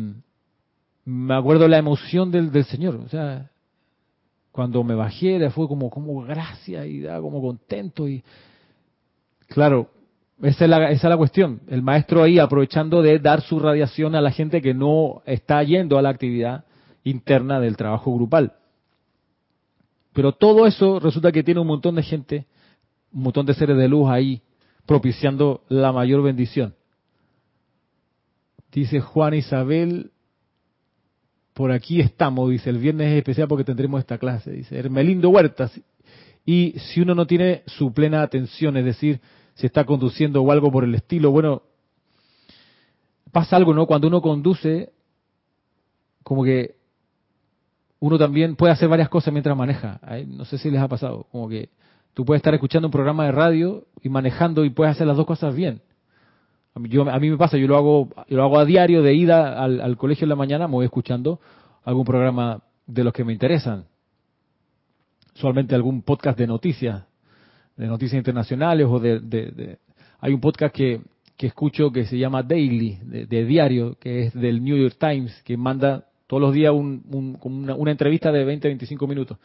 [1.06, 2.96] me acuerdo la emoción del, del Señor.
[2.96, 3.52] O sea,
[4.52, 8.08] cuando me bajé, fue como, como gracia y da como contento.
[8.08, 8.24] y
[9.48, 9.90] Claro,
[10.42, 11.62] esa es, la, esa es la cuestión.
[11.68, 15.98] El maestro ahí aprovechando de dar su radiación a la gente que no está yendo
[15.98, 16.66] a la actividad
[17.04, 18.54] interna del trabajo grupal.
[20.14, 22.46] Pero todo eso resulta que tiene un montón de gente,
[23.14, 24.42] un montón de seres de luz ahí
[24.86, 26.74] propiciando la mayor bendición.
[28.72, 30.12] Dice Juan Isabel,
[31.60, 35.78] por aquí estamos, dice, el viernes es especial porque tendremos esta clase, dice Hermelindo Huertas.
[36.46, 39.20] Y si uno no tiene su plena atención, es decir,
[39.56, 41.64] si está conduciendo o algo por el estilo, bueno,
[43.34, 43.88] pasa algo, ¿no?
[43.88, 44.94] Cuando uno conduce,
[46.24, 46.78] como que
[48.00, 50.00] uno también puede hacer varias cosas mientras maneja.
[50.28, 51.72] No sé si les ha pasado, como que
[52.14, 55.26] tú puedes estar escuchando un programa de radio y manejando y puedes hacer las dos
[55.26, 55.82] cosas bien.
[56.76, 59.14] A mí, a mí me pasa, yo lo hago, yo lo hago a diario de
[59.14, 61.40] ida al, colegio en la mañana, me voy escuchando
[61.84, 63.86] algún programa de los que me interesan.
[65.36, 67.04] Usualmente algún podcast de noticias,
[67.76, 69.78] de noticias internacionales o de...
[70.20, 71.02] hay un podcast que,
[71.40, 75.56] que escucho que se llama Daily, de, diario, que es del New York Times, que
[75.56, 79.38] manda todos los días un, una, una, entrevista de 20, 25 minutos.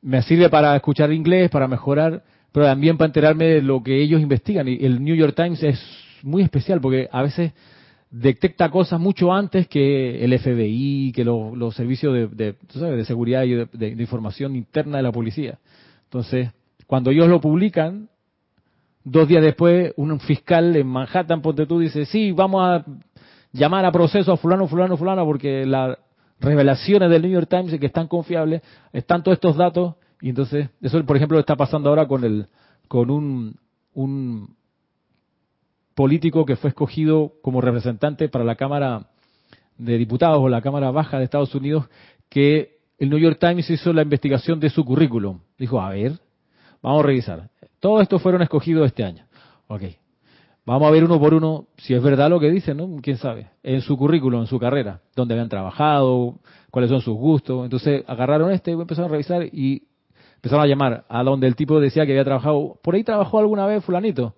[0.00, 4.20] Me sirve para escuchar inglés, para mejorar, pero también para enterarme de lo que ellos
[4.20, 4.66] investigan.
[4.66, 5.78] Y el New York Times es
[6.22, 7.52] muy especial porque a veces
[8.10, 13.88] detecta cosas mucho antes que el FBI, que los servicios de, de, seguridad y de,
[13.98, 15.58] información interna de la policía.
[16.04, 16.50] Entonces,
[16.86, 18.08] cuando ellos lo publican,
[19.04, 22.84] dos días después, un fiscal en Manhattan, ponte tú, dice, sí, vamos a
[23.52, 25.96] llamar a proceso a fulano, fulano, fulano, porque las
[26.40, 31.04] revelaciones del New York Times, que están confiables, están todos estos datos, y entonces, eso
[31.04, 32.46] por ejemplo está pasando ahora con el,
[32.88, 33.56] con un,
[33.94, 34.56] un
[36.00, 39.08] político que fue escogido como representante para la Cámara
[39.76, 41.90] de Diputados o la Cámara Baja de Estados Unidos,
[42.30, 45.40] que el New York Times hizo la investigación de su currículum.
[45.58, 46.12] Dijo, a ver,
[46.80, 47.50] vamos a revisar.
[47.80, 49.26] Todos estos fueron escogidos este año.
[49.66, 49.82] Ok,
[50.64, 52.96] Vamos a ver uno por uno si es verdad lo que dicen, ¿no?
[53.02, 53.48] ¿Quién sabe?
[53.62, 56.36] En su currículum, en su carrera, dónde habían trabajado,
[56.70, 57.64] cuáles son sus gustos.
[57.64, 59.82] Entonces agarraron este, empezaron a revisar y
[60.36, 62.78] empezaron a llamar a donde el tipo decía que había trabajado.
[62.82, 64.34] ¿Por ahí trabajó alguna vez fulanito?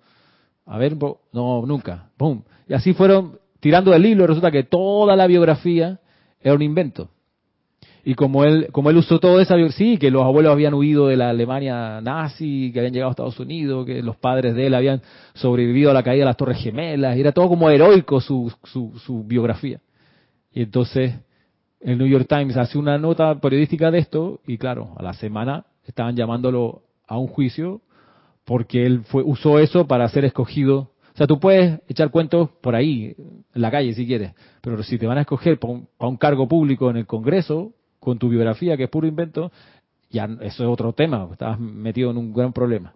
[0.65, 0.95] A ver,
[1.33, 2.09] no, nunca.
[2.17, 2.41] ¡Pum!
[2.67, 4.27] Y así fueron tirando del hilo.
[4.27, 5.99] Resulta que toda la biografía
[6.41, 7.09] era un invento.
[8.05, 11.15] Y como él, como él usó todo esa sí, que los abuelos habían huido de
[11.15, 15.01] la Alemania nazi, que habían llegado a Estados Unidos, que los padres de él habían
[15.35, 19.23] sobrevivido a la caída de las Torres Gemelas, era todo como heroico su, su, su
[19.23, 19.79] biografía.
[20.51, 21.13] Y entonces
[21.79, 25.65] el New York Times hace una nota periodística de esto, y claro, a la semana
[25.85, 27.81] estaban llamándolo a un juicio
[28.45, 30.91] porque él fue, usó eso para ser escogido.
[31.13, 33.15] O sea, tú puedes echar cuentos por ahí,
[33.53, 36.17] en la calle si quieres, pero si te van a escoger para un, para un
[36.17, 39.51] cargo público en el Congreso, con tu biografía, que es puro invento,
[40.09, 42.93] ya eso es otro tema, estabas metido en un gran problema.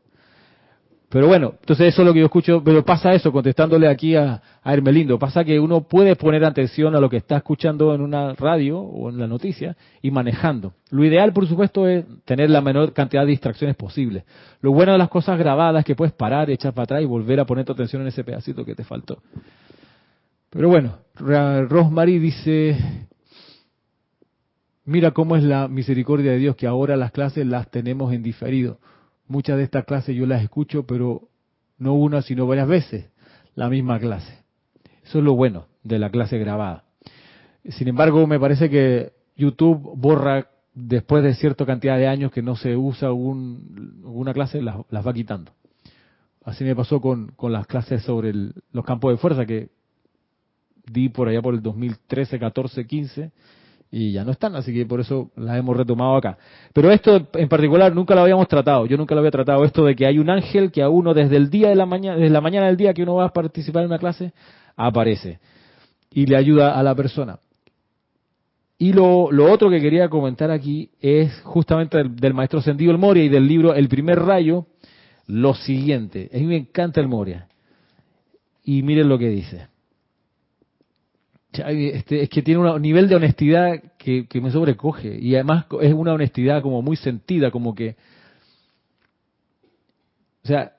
[1.10, 4.42] Pero bueno, entonces eso es lo que yo escucho, pero pasa eso, contestándole aquí a,
[4.66, 8.80] Hermelindo, pasa que uno puede poner atención a lo que está escuchando en una radio
[8.80, 10.74] o en la noticia y manejando.
[10.90, 14.26] Lo ideal, por supuesto, es tener la menor cantidad de distracciones posible.
[14.60, 17.40] Lo bueno de las cosas grabadas es que puedes parar, echar para atrás y volver
[17.40, 19.22] a poner tu atención en ese pedacito que te faltó.
[20.50, 23.08] Pero bueno, Rosemary dice,
[24.88, 28.80] Mira cómo es la misericordia de Dios, que ahora las clases las tenemos en diferido.
[29.28, 31.30] Muchas de estas clases yo las escucho, pero
[31.78, 33.10] no una, sino varias veces,
[33.56, 34.34] la misma clase.
[35.04, 36.84] Eso es lo bueno de la clase grabada.
[37.70, 42.56] Sin embargo, me parece que YouTube borra después de cierta cantidad de años que no
[42.56, 45.52] se usa una clase, las, va quitando.
[46.46, 49.70] Así me pasó con, las clases sobre los campos de fuerza que
[50.86, 53.32] di por allá por el 2013, 14, 15
[53.92, 56.38] y ya no están, así que por eso las hemos retomado acá.
[56.74, 59.96] Pero esto en particular nunca lo habíamos tratado, yo nunca lo había tratado, esto de
[59.96, 62.42] que hay un ángel que a uno desde el día de la mañana, desde la
[62.42, 64.34] mañana del día que uno va a participar en una clase,
[64.76, 65.40] aparece
[66.12, 67.40] y le ayuda a la persona.
[68.80, 73.00] Y lo, lo otro que quería comentar aquí es justamente del, del maestro Sendido el
[73.00, 74.68] Moria y del libro El primer rayo,
[75.26, 76.30] lo siguiente.
[76.32, 77.48] A mí me encanta el Moria.
[78.64, 79.68] Y miren lo que dice.
[81.66, 86.14] Este, es que tiene un nivel de honestidad que, me sobrecoge y además es una
[86.14, 87.96] honestidad como muy sentida, como que,
[90.44, 90.74] o sea,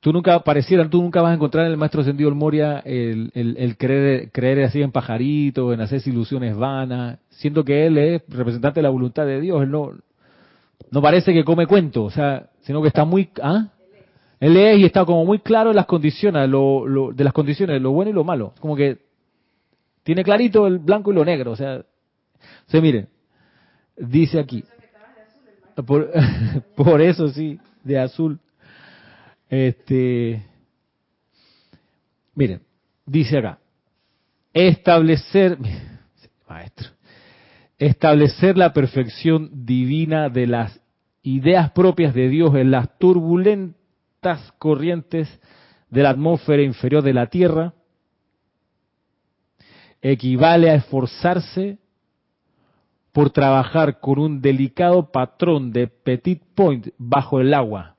[0.00, 3.76] tú nunca pareciera, tú nunca vas a encontrar en el maestro sentido Moria el, el,
[3.76, 8.84] creer, creer así en pajaritos, en hacerse ilusiones vanas, siendo que él es representante de
[8.84, 9.92] la voluntad de Dios, él no,
[10.90, 13.68] no parece que come cuento, o sea, sino que está muy, ¿ah?
[14.40, 17.90] Él es y está como muy claro en las condiciones, lo, de las condiciones, lo
[17.90, 18.54] bueno y lo malo.
[18.60, 18.98] Como que
[20.04, 21.52] tiene clarito el blanco y lo negro.
[21.52, 21.84] O sea,
[22.66, 23.08] se miren,
[23.96, 24.64] dice aquí.
[25.84, 26.10] Por,
[26.76, 28.38] por eso sí, de azul.
[29.48, 30.44] Este,
[32.34, 32.60] miren,
[33.06, 33.58] dice acá,
[34.52, 35.58] establecer,
[36.48, 36.88] maestro,
[37.78, 40.80] establecer la perfección divina de las
[41.22, 43.77] ideas propias de Dios en las turbulentas
[44.58, 45.28] corrientes
[45.90, 47.74] de la atmósfera inferior de la Tierra,
[50.00, 51.78] equivale a esforzarse
[53.12, 57.96] por trabajar con un delicado patrón de petit point bajo el agua,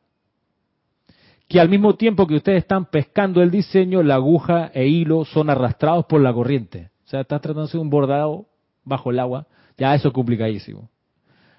[1.48, 5.50] que al mismo tiempo que ustedes están pescando el diseño, la aguja e hilo son
[5.50, 6.92] arrastrados por la corriente.
[7.06, 8.46] O sea, estás tratando de hacer un bordado
[8.84, 10.90] bajo el agua, ya eso es complicadísimo.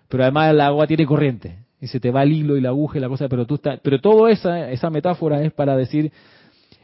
[0.09, 2.99] Pero además el agua tiene corriente, y se te va el hilo y la aguja
[2.99, 6.13] y la cosa, pero tú estás, pero toda esa, esa metáfora es para decir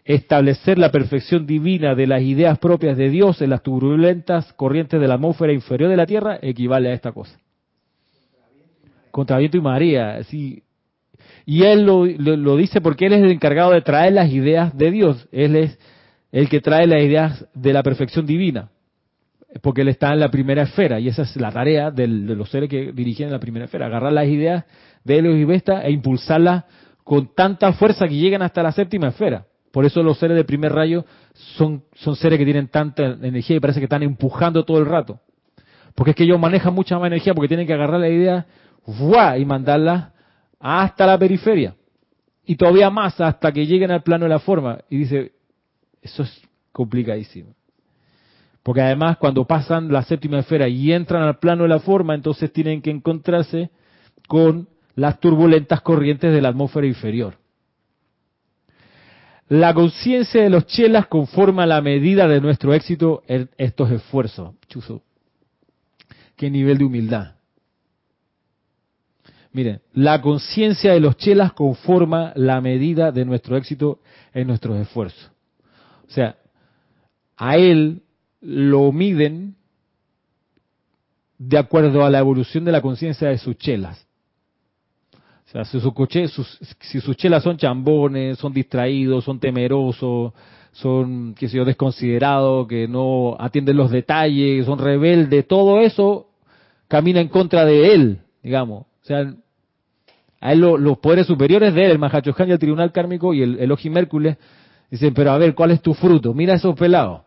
[0.05, 5.09] establecer la perfección divina de las ideas propias de Dios en las turbulentas corrientes de
[5.09, 7.39] la atmósfera inferior de la Tierra equivale a esta cosa.
[9.11, 10.63] Contra viento y María, sí.
[11.45, 14.91] Y él lo, lo, dice porque él es el encargado de traer las ideas de
[14.91, 15.29] Dios.
[15.33, 15.79] Él es
[16.31, 18.71] el que trae las ideas de la perfección divina.
[19.63, 22.69] Porque él está en la primera esfera y esa es la tarea de los seres
[22.69, 23.87] que dirigen la primera esfera.
[23.87, 24.65] Agarrar las ideas
[25.05, 26.65] de Helios y Vesta e impulsarlas
[27.05, 29.47] con tanta fuerza que llegan hasta la séptima esfera.
[29.73, 31.85] Por eso los seres de primer rayo son
[32.17, 35.21] seres que tienen tanta energía y parece que están empujando todo el rato.
[35.95, 38.47] Porque es que ellos manejan mucha más energía porque tienen que agarrar la idea
[39.39, 40.13] y mandarla
[40.59, 41.75] hasta la periferia.
[42.45, 44.79] Y todavía más hasta que lleguen al plano de la forma.
[44.89, 45.33] Y dice,
[46.03, 46.43] eso es
[46.73, 47.55] complicadísimo.
[48.67, 52.53] Porque además cuando pasan la séptima esfera y entran al plano de la forma, entonces
[52.53, 53.71] tienen que encontrarse
[54.27, 57.35] con las turbulentas corrientes de la atmósfera inferior.
[59.49, 64.57] La conciencia de los chelas conforma la medida de nuestro éxito en estos esfuerzos.
[64.69, 65.01] Chuzo.
[66.35, 67.37] Qué nivel de humildad.
[69.53, 74.01] Miren, la conciencia de los chelas conforma la medida de nuestro éxito
[74.35, 75.31] en nuestros esfuerzos.
[76.09, 76.35] O sea,
[77.37, 78.03] a él
[78.47, 79.57] lo miden
[81.37, 84.07] de acuerdo a la evolución de la conciencia de sus chelas.
[85.47, 90.33] O sea, si, sus, si sus chelas son chambones, son distraídos, son temerosos,
[90.73, 96.29] son, qué sé yo, desconsiderados, que no atienden los detalles, son rebeldes, todo eso
[96.87, 98.83] camina en contra de él, digamos.
[98.83, 99.35] O sea,
[100.41, 103.59] a él los poderes superiores de él, el Mahachohan y el Tribunal Kármico y el,
[103.59, 104.37] el Mércules,
[104.91, 106.33] dicen, pero a ver, ¿cuál es tu fruto?
[106.33, 107.23] Mira esos pelados,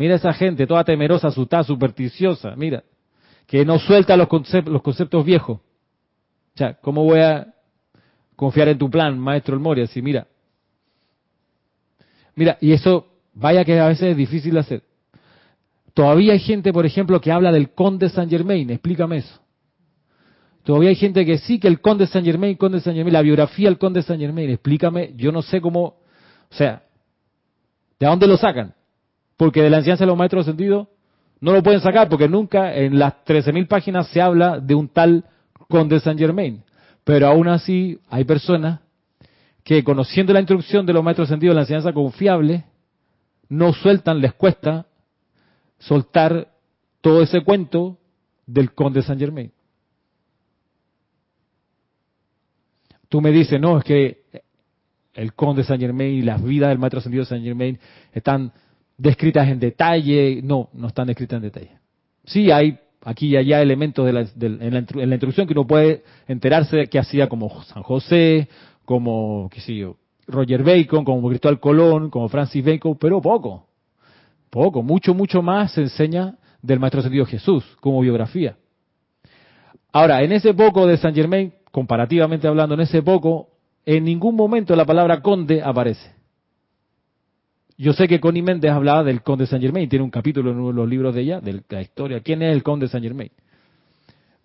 [0.00, 2.82] mira esa gente toda temerosa, asustada, supersticiosa, mira,
[3.46, 4.28] que no suelta los,
[4.64, 5.58] los conceptos viejos.
[5.58, 7.52] O sea, ¿cómo voy a
[8.34, 9.86] confiar en tu plan, maestro El Moria?
[9.86, 10.26] Si mira,
[12.34, 14.82] mira, y eso, vaya que a veces es difícil de hacer.
[15.92, 19.38] Todavía hay gente, por ejemplo, que habla del conde Saint Germain, explícame eso.
[20.64, 23.68] Todavía hay gente que sí, que el conde Saint Germain, conde Saint Germain, la biografía
[23.68, 26.84] del conde Saint Germain, explícame, yo no sé cómo, o sea,
[27.98, 28.72] ¿de dónde lo sacan?
[29.40, 30.88] Porque de la enseñanza de los maestros sentidos
[31.40, 35.24] no lo pueden sacar porque nunca en las 13.000 páginas se habla de un tal
[35.66, 36.62] de Saint Germain.
[37.04, 38.80] Pero aún así hay personas
[39.64, 42.66] que conociendo la instrucción de los maestros sentidos de la enseñanza confiable,
[43.48, 44.84] no sueltan, les cuesta
[45.78, 46.48] soltar
[47.00, 47.96] todo ese cuento
[48.44, 49.50] del conde Saint Germain.
[53.08, 54.22] Tú me dices, no, es que
[55.14, 57.78] el conde Saint Germain y las vidas del maestro de Saint Germain
[58.12, 58.52] están
[59.00, 60.40] descritas en detalle.
[60.42, 61.70] No, no están descritas en detalle.
[62.24, 66.76] Sí hay aquí y allá elementos de la, en, la, introducción que uno puede enterarse
[66.76, 68.48] de que hacía como San José,
[68.84, 73.66] como, qué sé yo, Roger Bacon, como Cristóbal Colón, como Francis Bacon, pero poco,
[74.50, 78.56] poco, mucho, mucho más se enseña del Maestro Sentido Jesús como biografía.
[79.92, 83.48] Ahora, en ese poco de Saint Germain, comparativamente hablando, en ese poco,
[83.86, 86.19] en ningún momento la palabra conde aparece.
[87.80, 90.68] Yo sé que Connie Méndez hablaba del conde Saint Germain, tiene un capítulo en uno
[90.68, 92.20] de los libros de ella, de la historia.
[92.20, 93.30] ¿Quién es el conde Saint Germain?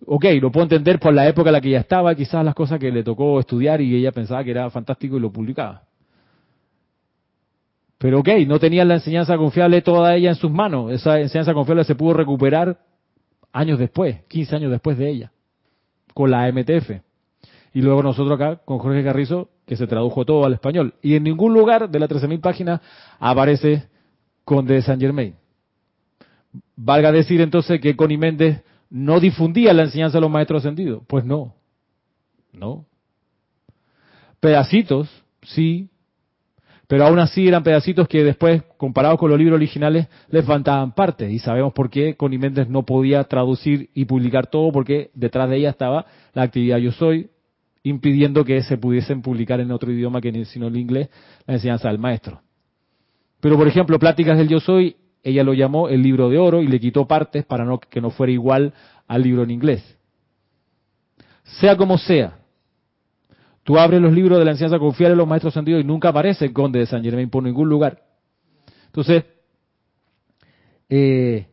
[0.06, 2.80] Ok, lo puedo entender por la época en la que ella estaba, quizás las cosas
[2.80, 5.84] que le tocó estudiar y ella pensaba que era fantástico y lo publicaba.
[7.98, 10.94] Pero ok, no tenía la enseñanza confiable toda ella en sus manos.
[10.94, 12.80] Esa enseñanza confiable se pudo recuperar
[13.52, 15.32] años después, 15 años después de ella,
[16.14, 17.05] con la MTF.
[17.76, 20.94] Y luego nosotros acá, con Jorge Carrizo, que se tradujo todo al español.
[21.02, 22.80] Y en ningún lugar de las 13.000 páginas
[23.20, 23.90] aparece
[24.46, 25.36] Conde de Saint Germain.
[26.78, 31.04] Valga decir entonces que Connie Méndez no difundía la enseñanza de los maestros ascendidos.
[31.06, 31.54] Pues no,
[32.54, 32.86] no.
[34.40, 35.10] Pedacitos,
[35.42, 35.90] sí,
[36.88, 41.30] pero aún así eran pedacitos que después, comparados con los libros originales, les faltaban partes.
[41.30, 45.58] Y sabemos por qué Connie Méndez no podía traducir y publicar todo, porque detrás de
[45.58, 47.32] ella estaba la actividad Yo Soy,
[47.86, 51.10] impidiendo que se pudiesen publicar en otro idioma que sino el inglés
[51.46, 52.42] la enseñanza del maestro.
[53.40, 56.68] Pero, por ejemplo, Pláticas del Yo Soy, ella lo llamó el libro de oro y
[56.68, 58.74] le quitó partes para no, que no fuera igual
[59.08, 59.98] al libro en inglés.
[61.44, 62.40] Sea como sea,
[63.64, 66.46] tú abres los libros de la enseñanza confiar en los maestros sentidos y nunca aparece
[66.46, 68.02] el conde de San Germain por ningún lugar.
[68.88, 69.26] Entonces,
[70.90, 71.46] eh,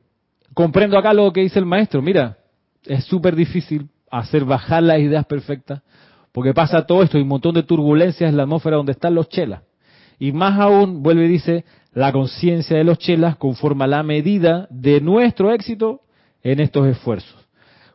[0.54, 2.00] comprendo acá lo que dice el maestro.
[2.00, 2.38] Mira,
[2.86, 5.82] es súper difícil hacer bajar las ideas perfectas,
[6.32, 9.28] porque pasa todo esto y un montón de turbulencias en la atmósfera donde están los
[9.28, 9.62] chelas.
[10.18, 15.00] Y más aún, vuelve y dice, la conciencia de los chelas conforma la medida de
[15.00, 16.00] nuestro éxito
[16.42, 17.36] en estos esfuerzos.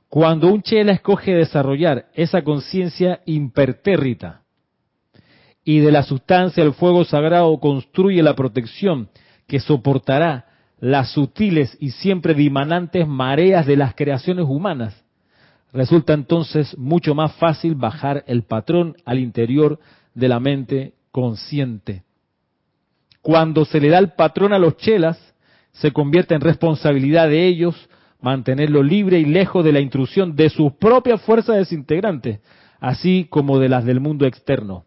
[0.10, 4.44] Cuando un chela escoge desarrollar esa conciencia impertérrita
[5.64, 9.10] y de la sustancia del fuego sagrado construye la protección
[9.48, 10.46] que soportará
[10.80, 15.04] las sutiles y siempre dimanantes mareas de las creaciones humanas,
[15.74, 19.80] resulta entonces mucho más fácil bajar el patrón al interior
[20.14, 22.04] de la mente consciente.
[23.22, 25.18] Cuando se le da el patrón a los chelas,
[25.72, 27.90] se convierte en responsabilidad de ellos
[28.22, 32.40] mantenerlo libre y lejos de la intrusión de sus propias fuerzas desintegrantes,
[32.80, 34.86] así como de las del mundo externo.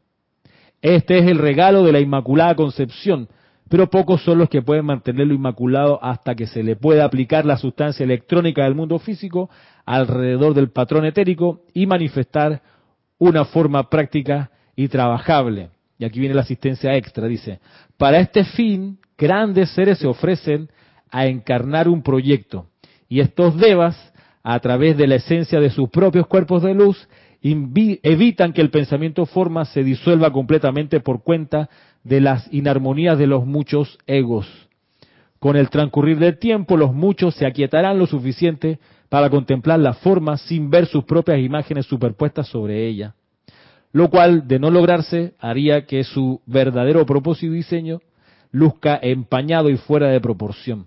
[0.83, 3.29] Este es el regalo de la Inmaculada Concepción,
[3.71, 7.57] pero pocos son los que pueden mantenerlo inmaculado hasta que se le pueda aplicar la
[7.57, 9.49] sustancia electrónica del mundo físico
[9.87, 12.63] alrededor del patrón etérico y manifestar
[13.17, 15.71] una forma práctica y trabajable.
[15.99, 17.61] Y aquí viene la asistencia extra, dice,
[17.97, 20.69] para este fin, grandes seres se ofrecen
[21.09, 22.67] a encarnar un proyecto,
[23.09, 24.13] y estos devas,
[24.43, 27.09] a través de la esencia de sus propios cuerpos de luz,
[27.43, 31.71] evitan que el pensamiento forma se disuelva completamente por cuenta
[32.05, 34.47] de las inarmonías de los muchos egos.
[35.39, 38.79] Con el transcurrir del tiempo, los muchos se aquietarán lo suficiente
[39.09, 43.15] para contemplar la forma sin ver sus propias imágenes superpuestas sobre ella,
[43.93, 48.01] lo cual, de no lograrse, haría que su verdadero propósito y diseño
[48.53, 50.87] luzca empañado y fuera de proporción.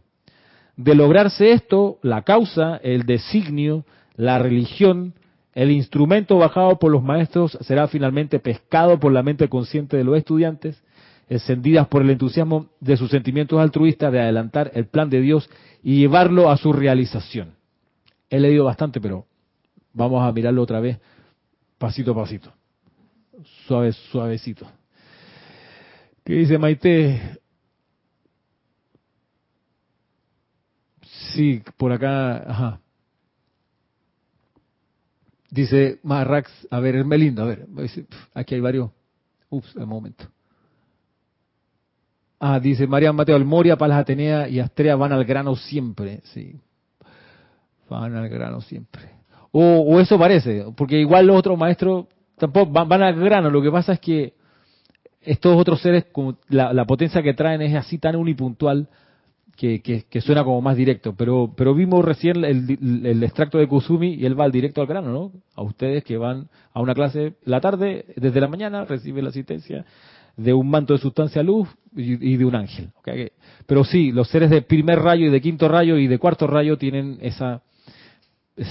[0.78, 3.86] De lograrse esto, la causa, el designio,
[4.16, 5.14] la religión,
[5.54, 10.18] el instrumento bajado por los maestros será finalmente pescado por la mente consciente de los
[10.18, 10.84] estudiantes,
[11.30, 15.50] encendidas por el entusiasmo de sus sentimientos altruistas de adelantar el plan de Dios
[15.84, 17.56] y llevarlo a su realización.
[18.30, 19.28] He leído bastante, pero
[19.94, 21.00] vamos a mirarlo otra vez,
[21.78, 22.52] pasito a pasito,
[23.68, 24.66] suave, suavecito.
[26.24, 27.40] ¿Qué dice Maite?
[31.34, 32.83] Sí, por acá, ajá.
[35.54, 37.68] Dice Marrax, a ver, es Melindo, a ver,
[38.34, 38.90] aquí hay varios.
[39.52, 40.26] Ups, un momento.
[42.40, 46.60] Ah, dice María Mateo, Almoria, Palas Atenea y Astrea van al grano siempre, sí.
[47.88, 49.04] Van al grano siempre.
[49.52, 53.52] O, eso parece, porque igual los otros maestros tampoco van, al grano.
[53.52, 54.34] Lo que pasa es que
[55.22, 56.08] estos otros seres,
[56.50, 58.90] la potencia que traen es así tan unipuntual
[59.56, 64.16] que, que, suena como más directo, pero, pero vimos recién el, el, extracto de Kusumi
[64.16, 65.32] y él va al directo al grano, ¿no?
[65.56, 69.86] A ustedes que van a una clase la tarde, desde la mañana, reciben la asistencia
[70.36, 72.90] de un manto de sustancia luz y, de un ángel.
[73.68, 76.78] Pero sí, los seres de primer rayo y de quinto rayo y de cuarto rayo
[76.78, 77.62] tienen esa,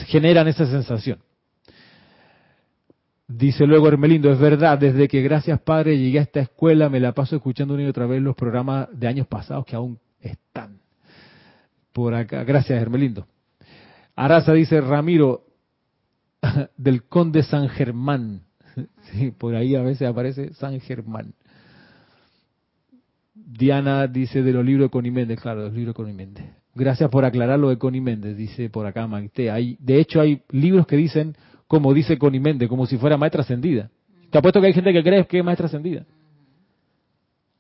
[0.06, 1.18] generan esa sensación.
[3.28, 7.12] Dice luego Hermelindo, es verdad, desde que gracias Padre llegué a esta escuela me la
[7.12, 10.78] paso escuchando una y otra vez los programas de años pasados que aún están
[11.92, 12.44] por acá.
[12.44, 13.26] Gracias, Hermelindo.
[14.14, 15.44] Araza dice, Ramiro,
[16.76, 18.42] del conde San Germán.
[19.38, 21.34] Por ahí a veces aparece San Germán.
[23.34, 26.46] Diana dice de los libros de Connie Méndez, claro, de los libros de Connie Méndez.
[26.74, 29.50] Gracias por aclarar lo de Connie Méndez, dice por acá Maite.
[29.50, 33.42] Hay, de hecho, hay libros que dicen, como dice Connie Méndez, como si fuera maestra
[33.42, 33.90] ascendida.
[34.30, 36.06] Te apuesto que hay gente que cree que es maestra ascendida.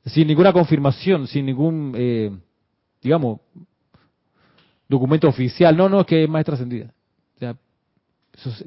[0.06, 2.30] Sin ninguna confirmación, sin ningún eh,
[3.02, 3.40] digamos,
[4.88, 5.76] documento oficial.
[5.76, 6.92] No, no, es que es maestra ascendida.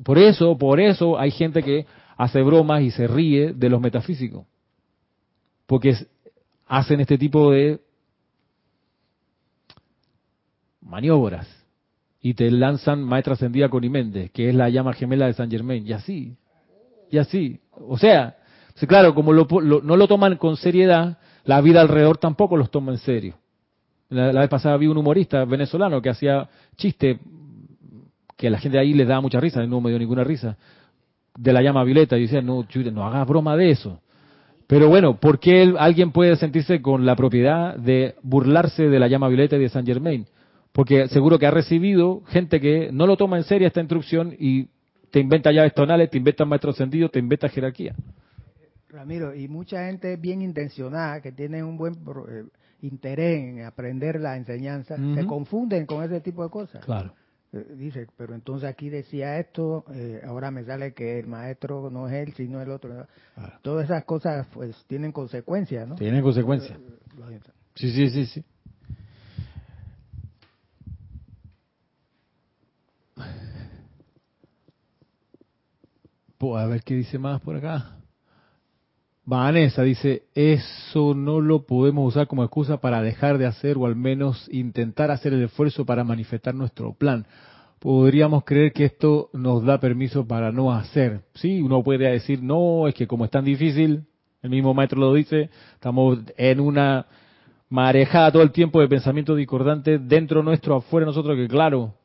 [0.03, 1.85] por eso, por eso hay gente que
[2.17, 4.45] hace bromas y se ríe de los metafísicos.
[5.65, 5.95] Porque
[6.67, 7.79] hacen este tipo de
[10.81, 11.47] maniobras.
[12.21, 15.85] Y te lanzan maestra ascendida con Iméndez, que es la llama gemela de San Germain.
[15.85, 16.35] Y así,
[17.11, 17.59] y así.
[17.71, 18.35] O sea,
[18.87, 23.35] claro, como no lo toman con seriedad, la vida alrededor tampoco los toma en serio.
[24.09, 27.19] La, vez pasada vi un humorista venezolano que hacía chiste
[28.37, 30.57] que a la gente ahí le daba mucha risa, no me dio ninguna risa,
[31.37, 32.17] de la llama violeta.
[32.17, 33.99] Y decía, no, no hagas broma de eso.
[34.67, 39.27] Pero bueno, ¿por qué alguien puede sentirse con la propiedad de burlarse de la llama
[39.27, 40.25] violeta y de Saint Germain?
[40.71, 44.67] Porque seguro que ha recibido gente que no lo toma en serio esta instrucción y
[45.11, 47.95] te inventa llaves tonales, te inventa maestro sentido, te inventa jerarquía.
[48.89, 52.43] Ramiro, y mucha gente bien intencionada que tiene un buen eh,
[52.81, 56.83] interés en aprender la enseñanza, se confunden con ese tipo de cosas.
[56.85, 57.13] Claro.
[57.53, 62.07] Eh, dice, pero entonces aquí decía esto, eh, ahora me sale que el maestro no
[62.07, 63.07] es él, sino el otro.
[63.61, 65.95] Todas esas cosas pues tienen consecuencias, ¿no?
[65.95, 66.77] Tienen consecuencias.
[67.75, 68.43] Sí, sí, sí, sí.
[76.37, 77.97] Pues a ver qué dice más por acá.
[79.25, 83.95] Vanessa dice, eso no lo podemos usar como excusa para dejar de hacer o al
[83.95, 87.25] menos intentar hacer el esfuerzo para manifestar nuestro plan.
[87.79, 91.21] Podríamos creer que esto nos da permiso para no hacer.
[91.33, 94.03] Sí, uno puede decir, no, es que como es tan difícil,
[94.43, 97.07] el mismo maestro lo dice, estamos en una
[97.67, 101.95] marejada todo el tiempo de pensamiento discordante dentro nuestro, afuera nosotros, que claro,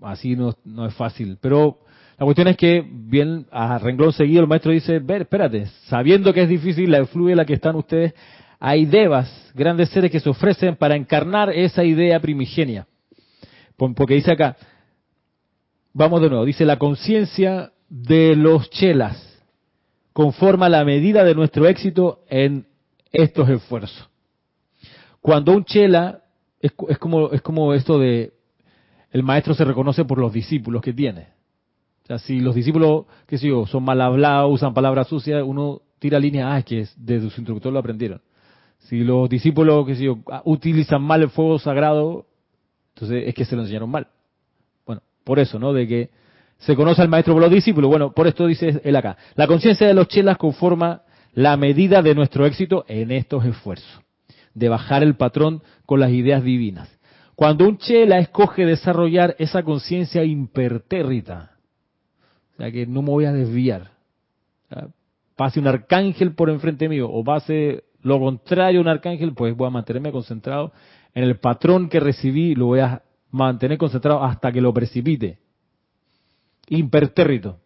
[0.00, 1.36] así no, no es fácil.
[1.40, 1.80] Pero
[2.18, 6.42] la cuestión es que, bien, a renglón seguido, el maestro dice, ver, espérate, sabiendo que
[6.42, 8.14] es difícil la fluye en la que están ustedes,
[8.60, 12.86] hay devas, grandes seres que se ofrecen para encarnar esa idea primigenia.
[13.76, 14.56] Porque dice acá,
[15.92, 19.34] vamos de nuevo, dice la conciencia de los chelas
[20.14, 22.66] conforma la medida de nuestro éxito en
[23.12, 24.08] estos esfuerzos.
[25.20, 26.22] Cuando un chela,
[26.60, 28.32] es, es, como, es como esto de,
[29.10, 31.33] el maestro se reconoce por los discípulos que tiene.
[32.04, 35.80] O sea, si los discípulos, qué sé yo, son mal hablados, usan palabras sucias, uno
[35.98, 38.20] tira línea, ah, es que desde su instructor lo aprendieron.
[38.80, 42.26] Si los discípulos, qué sé yo, utilizan mal el fuego sagrado,
[42.94, 44.08] entonces es que se lo enseñaron mal.
[44.84, 45.72] Bueno, por eso, ¿no?
[45.72, 46.10] De que
[46.58, 47.88] se conoce al maestro por los discípulos.
[47.88, 49.16] Bueno, por esto dice él acá.
[49.34, 51.02] La conciencia de los chelas conforma
[51.32, 54.02] la medida de nuestro éxito en estos esfuerzos,
[54.52, 56.90] de bajar el patrón con las ideas divinas.
[57.34, 61.53] Cuando un chela escoge desarrollar esa conciencia impertérrita,
[62.54, 63.90] o sea que no me voy a desviar.
[65.36, 69.70] Pase un arcángel por enfrente mío o pase lo contrario un arcángel, pues voy a
[69.70, 70.72] mantenerme concentrado
[71.14, 75.38] en el patrón que recibí, lo voy a mantener concentrado hasta que lo precipite.
[76.68, 77.58] Impertérrito.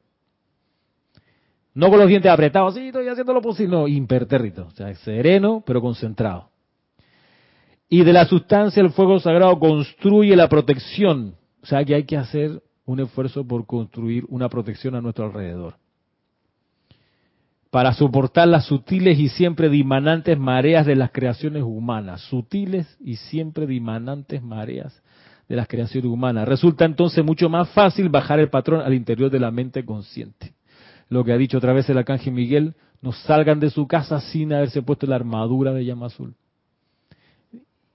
[1.75, 4.67] No con los dientes apretados, sí, estoy haciendo lo posible, no, impertérrito.
[4.67, 6.51] O sea, sereno, pero concentrado.
[7.89, 11.35] Y de la sustancia el fuego sagrado construye la protección.
[11.63, 15.75] O sea que hay que hacer un esfuerzo por construir una protección a nuestro alrededor.
[17.71, 22.23] Para soportar las sutiles y siempre dimanantes mareas de las creaciones humanas.
[22.23, 25.03] Sutiles y siempre dimanantes mareas
[25.51, 26.49] de las creaciones humanas.
[26.49, 30.55] Resulta entonces mucho más fácil bajar el patrón al interior de la mente consciente.
[31.11, 34.55] Lo que ha dicho otra vez el arcángel Miguel, no salgan de su casa sin
[34.55, 36.35] haberse puesto la armadura de llama azul.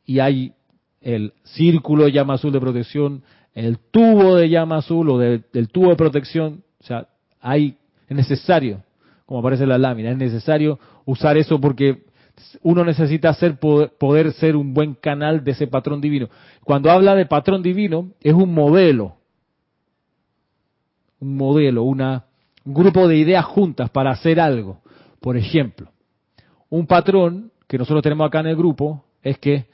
[0.05, 0.53] Y hay
[1.01, 3.23] el círculo de llama azul de protección,
[3.54, 7.08] el tubo de llama azul o del tubo de protección, o sea,
[7.39, 7.78] hay,
[8.08, 8.82] es necesario,
[9.26, 12.04] como aparece en la lámina, es necesario usar eso porque
[12.62, 16.30] uno necesita hacer poder, ser un buen canal de ese patrón divino.
[16.64, 19.18] Cuando habla de patrón divino, es un modelo,
[21.20, 22.26] un modelo, una,
[22.66, 24.82] un grupo de ideas juntas para hacer algo.
[25.20, 25.89] Por ejemplo,
[26.70, 29.68] un patrón que nosotros tenemos acá en el grupo es que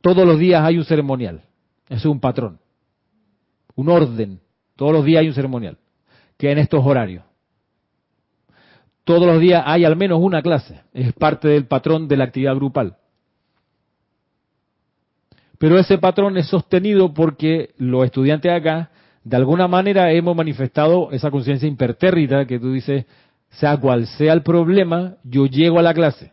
[0.00, 1.42] todos los días hay un ceremonial.
[1.92, 2.58] Es un patrón,
[3.74, 4.40] un orden.
[4.76, 5.76] Todos los días hay un ceremonial,
[6.38, 7.22] que en estos horarios.
[9.04, 12.54] Todos los días hay al menos una clase, es parte del patrón de la actividad
[12.54, 12.96] grupal.
[15.58, 18.90] Pero ese patrón es sostenido porque los estudiantes acá,
[19.22, 23.04] de alguna manera, hemos manifestado esa conciencia impertérrita que tú dices,
[23.50, 26.32] sea cual sea el problema, yo llego a la clase.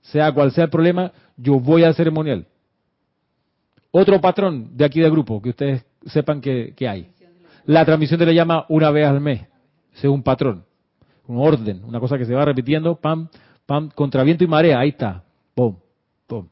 [0.00, 2.46] Sea cual sea el problema, yo voy al ceremonial.
[3.96, 7.12] Otro patrón de aquí del grupo, que ustedes sepan que, hay.
[7.64, 9.42] La transmisión de la llama una vez al mes.
[9.92, 10.64] Ese es un patrón,
[11.28, 13.28] un orden, una cosa que se va repitiendo, pam,
[13.66, 15.22] pam, contra viento y marea, ahí está,
[15.54, 15.76] pum,
[16.26, 16.48] pum.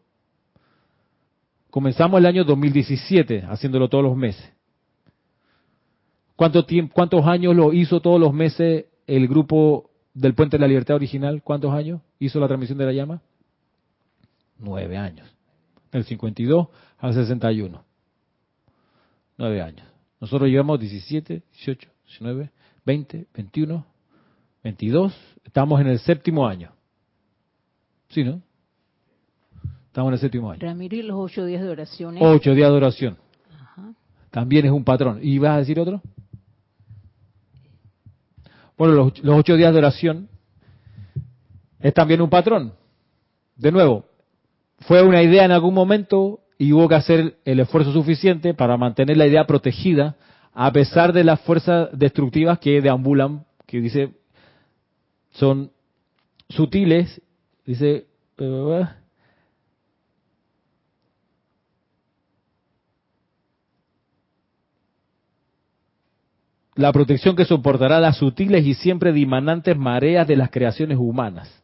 [1.69, 4.53] Comenzamos el año 2017 haciéndolo todos los meses.
[6.37, 10.69] ¿Cuánto tiempo, ¿Cuántos años lo hizo todos los meses el grupo del Puente de la
[10.69, 11.43] Libertad original?
[11.43, 13.21] ¿Cuántos años hizo la transmisión de la llama?
[14.61, 15.27] Nueve años.
[15.93, 16.69] Del 52
[16.99, 17.85] al 61.
[19.37, 19.87] Nueve años.
[20.21, 22.51] Nosotros llevamos 17, 18, 19,
[22.85, 23.87] 20, 21,
[24.65, 25.15] 22.
[25.45, 26.73] Estamos en el séptimo año.
[28.09, 28.41] ¿Sí, no?
[29.87, 30.61] Estamos en el séptimo año.
[30.63, 32.17] Ramiro, y los ocho días de oración.
[32.21, 33.19] Ocho días de oración.
[34.31, 35.19] También es un patrón.
[35.23, 36.01] ¿Y vas a decir otro?
[38.79, 40.29] Bueno, los, los ocho días de oración
[41.81, 42.73] es también un patrón.
[43.57, 44.07] De nuevo,
[44.87, 49.17] fue una idea en algún momento, y hubo que hacer el esfuerzo suficiente para mantener
[49.17, 50.17] la idea protegida
[50.55, 54.13] a pesar de las fuerzas destructivas que deambulan, que dice
[55.33, 55.73] son
[56.49, 57.21] sutiles,
[57.65, 58.07] dice
[66.75, 71.62] la protección que soportará las sutiles y siempre dimanantes mareas de las creaciones humanas.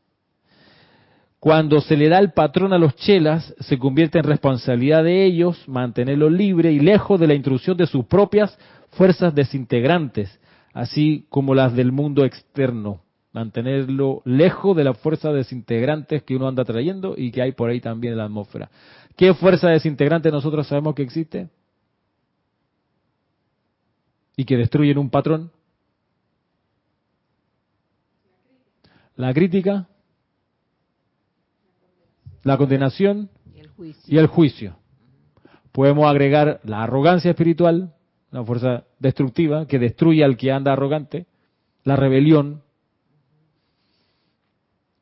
[1.40, 5.62] Cuando se le da el patrón a los chelas, se convierte en responsabilidad de ellos
[5.68, 8.58] mantenerlo libre y lejos de la intrusión de sus propias
[8.90, 10.40] fuerzas desintegrantes,
[10.72, 13.02] así como las del mundo externo.
[13.32, 17.80] Mantenerlo lejos de las fuerzas desintegrantes que uno anda trayendo y que hay por ahí
[17.80, 18.68] también en la atmósfera.
[19.16, 21.48] ¿Qué fuerza desintegrante nosotros sabemos que existe?
[24.36, 25.52] Y que destruyen un patrón.
[29.14, 29.88] La crítica,
[32.48, 34.14] la condenación Y el juicio.
[34.14, 34.76] y el juicio.
[35.72, 37.94] Podemos agregar la arrogancia espiritual,
[38.32, 41.26] una fuerza destructiva que destruye al que anda arrogante,
[41.84, 42.62] la rebelión,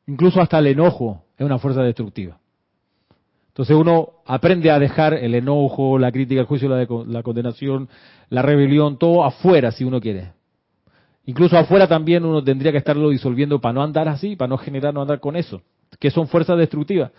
[0.07, 2.39] incluso hasta el enojo es una fuerza destructiva.
[3.49, 7.89] Entonces uno aprende a dejar el enojo, la crítica, el juicio, la, de- la condenación,
[8.29, 10.31] la rebelión, todo afuera si uno quiere.
[11.25, 14.93] Incluso afuera también uno tendría que estarlo disolviendo para no andar así, para no generar,
[14.93, 15.61] no andar con eso,
[15.99, 17.11] que son fuerzas destructivas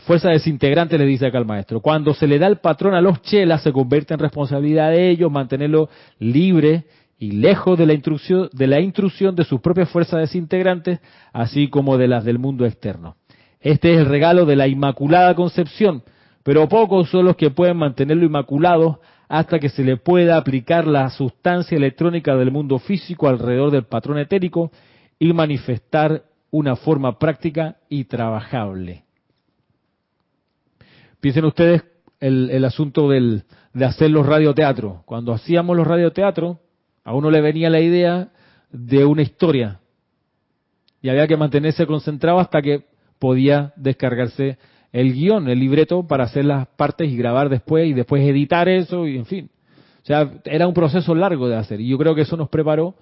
[0.00, 1.80] fuerza desintegrante, le dice acá el maestro.
[1.80, 5.30] Cuando se le da el patrón a los chelas, se convierte en responsabilidad de ellos
[5.30, 5.88] mantenerlo
[6.18, 6.84] libre
[7.18, 11.00] y lejos de la intrusión de, la intrusión de sus propias fuerzas desintegrantes,
[11.32, 13.16] así como de las del mundo externo.
[13.60, 16.02] Este es el regalo de la Inmaculada Concepción,
[16.42, 21.08] pero pocos son los que pueden mantenerlo inmaculado hasta que se le pueda aplicar la
[21.10, 24.70] sustancia electrónica del mundo físico alrededor del patrón etérico
[25.18, 29.04] y manifestar una forma práctica y trabajable.
[31.20, 31.84] Piensen ustedes
[32.20, 35.02] el, el asunto del, de hacer los radioteatros.
[35.04, 36.58] Cuando hacíamos los radioteatros,
[37.04, 38.30] a uno le venía la idea
[38.70, 39.80] de una historia
[41.00, 42.84] y había que mantenerse concentrado hasta que
[43.18, 44.58] podía descargarse
[44.92, 49.06] el guion, el libreto para hacer las partes y grabar después y después editar eso
[49.06, 49.50] y en fin.
[50.02, 52.94] O sea, era un proceso largo de hacer y yo creo que eso nos preparó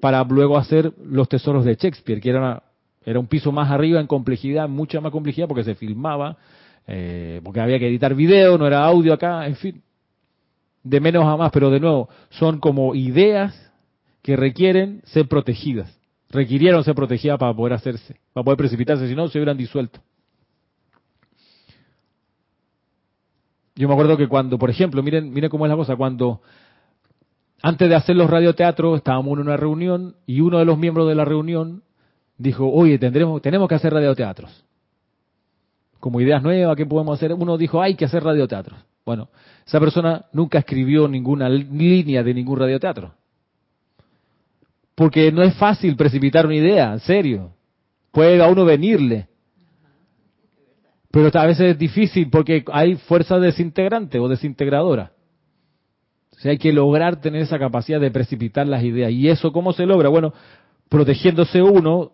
[0.00, 2.62] para luego hacer los tesoros de Shakespeare, que era,
[3.04, 6.36] era un piso más arriba en complejidad, mucha más complejidad porque se filmaba,
[6.86, 9.82] eh, porque había que editar video, no era audio acá, en fin.
[10.82, 13.72] De menos a más, pero de nuevo, son como ideas
[14.22, 15.98] que requieren ser protegidas.
[16.30, 20.00] Requirieron ser protegidas para poder hacerse, para poder precipitarse, si no se hubieran disuelto.
[23.74, 26.42] Yo me acuerdo que cuando, por ejemplo, miren, miren cómo es la cosa, cuando
[27.62, 31.14] antes de hacer los radioteatros estábamos en una reunión y uno de los miembros de
[31.14, 31.82] la reunión
[32.40, 34.64] dijo, oye, tendremos, tenemos que hacer radioteatros.
[35.98, 37.34] Como ideas nuevas, ¿qué podemos hacer?
[37.34, 38.78] Uno dijo, hay que hacer radioteatros.
[39.04, 39.28] Bueno,
[39.66, 43.12] esa persona nunca escribió ninguna línea de ningún radioteatro.
[44.94, 47.52] Porque no es fácil precipitar una idea, en serio.
[48.10, 49.28] Puede a uno venirle.
[51.10, 55.12] Pero a veces es difícil porque hay fuerza desintegrante o desintegradora.
[56.32, 59.10] O sea, hay que lograr tener esa capacidad de precipitar las ideas.
[59.10, 60.08] ¿Y eso cómo se logra?
[60.08, 60.32] Bueno,
[60.88, 62.12] protegiéndose uno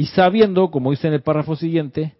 [0.00, 2.14] y sabiendo, como dice en el párrafo siguiente,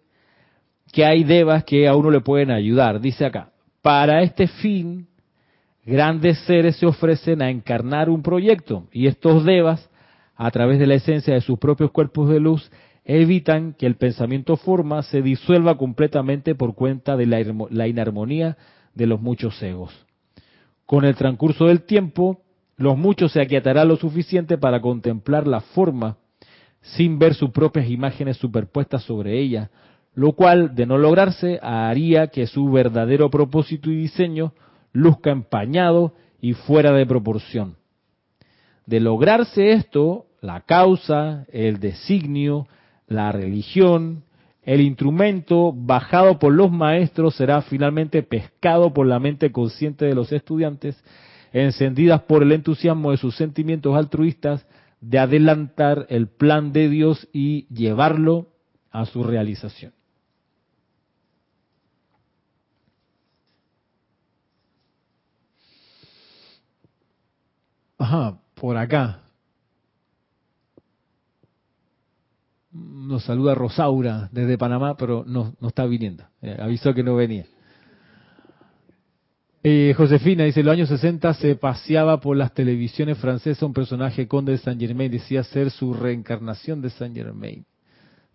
[0.93, 3.01] que hay devas que a uno le pueden ayudar.
[3.01, 3.49] Dice acá,
[3.81, 5.07] para este fin,
[5.83, 9.89] grandes seres se ofrecen a encarnar un proyecto y estos devas,
[10.35, 12.71] a través de la esencia de sus propios cuerpos de luz,
[13.03, 18.57] evitan que el pensamiento forma se disuelva completamente por cuenta de la, inarmonía
[18.93, 19.91] de los muchos egos.
[20.85, 22.43] Con el transcurso del tiempo,
[22.77, 26.17] los muchos se aquietarán lo suficiente para contemplar la forma
[26.81, 29.69] sin ver sus propias imágenes superpuestas sobre ella,
[30.13, 34.53] lo cual, de no lograrse, haría que su verdadero propósito y diseño
[34.91, 37.75] luzca empañado y fuera de proporción.
[38.85, 42.67] De lograrse esto, la causa, el designio,
[43.07, 44.23] la religión,
[44.63, 50.31] el instrumento bajado por los maestros será finalmente pescado por la mente consciente de los
[50.31, 51.01] estudiantes,
[51.53, 54.65] encendidas por el entusiasmo de sus sentimientos altruistas
[55.01, 58.49] de adelantar el plan de Dios y llevarlo
[58.91, 59.93] a su realización.
[67.97, 69.23] Ajá, por acá.
[72.71, 76.23] Nos saluda Rosaura desde Panamá, pero no, no está viniendo.
[76.41, 77.45] Eh, avisó que no venía.
[79.63, 84.27] Eh, Josefina dice, en los años 60 se paseaba por las televisiones francesas un personaje
[84.27, 87.65] conde de Saint Germain, decía ser su reencarnación de Saint Germain.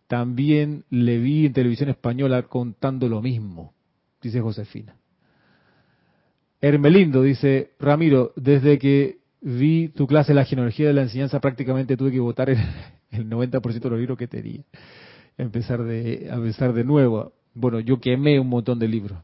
[0.06, 3.74] También le vi en televisión española contando lo mismo,
[4.22, 4.96] dice Josefina.
[6.60, 12.12] Hermelindo dice, Ramiro, desde que vi tu clase La genealogía de la enseñanza, prácticamente tuve
[12.12, 12.58] que votar el,
[13.10, 14.62] el 90% de los libros que tenía.
[15.36, 17.32] Empezar de, empezar de nuevo.
[17.52, 19.18] Bueno, yo quemé un montón de libros.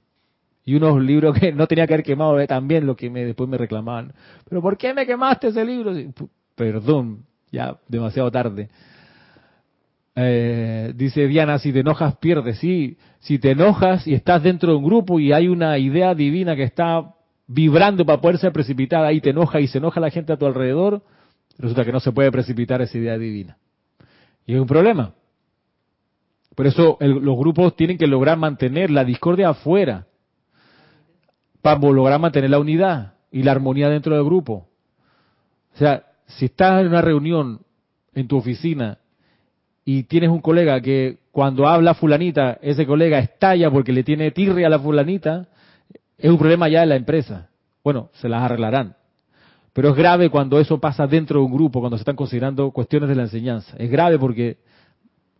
[0.64, 3.48] Y unos libros que no tenía que haber quemado eh, también, lo que me, después
[3.48, 4.12] me reclamaban.
[4.48, 5.92] ¿Pero por qué me quemaste ese libro?
[6.54, 8.68] Perdón, ya demasiado tarde.
[10.14, 12.58] Eh, dice Diana, si te enojas pierdes.
[12.58, 16.54] Sí, si te enojas y estás dentro de un grupo y hay una idea divina
[16.54, 17.14] que está
[17.46, 20.46] vibrando para poder ser precipitada, ahí te enoja y se enoja la gente a tu
[20.46, 21.02] alrededor,
[21.58, 23.56] resulta que no se puede precipitar esa idea divina.
[24.46, 25.14] Y es un problema.
[26.54, 30.06] Por eso los grupos tienen que lograr mantener la discordia afuera
[31.62, 34.68] para lograr mantener la unidad y la armonía dentro del grupo.
[35.74, 37.60] O sea, si estás en una reunión
[38.14, 38.98] en tu oficina
[39.84, 44.66] y tienes un colega que cuando habla fulanita, ese colega estalla porque le tiene tirria
[44.66, 45.48] a la fulanita,
[46.18, 47.48] es un problema ya de la empresa.
[47.82, 48.96] Bueno, se las arreglarán.
[49.72, 53.08] Pero es grave cuando eso pasa dentro de un grupo, cuando se están considerando cuestiones
[53.08, 53.74] de la enseñanza.
[53.78, 54.58] Es grave porque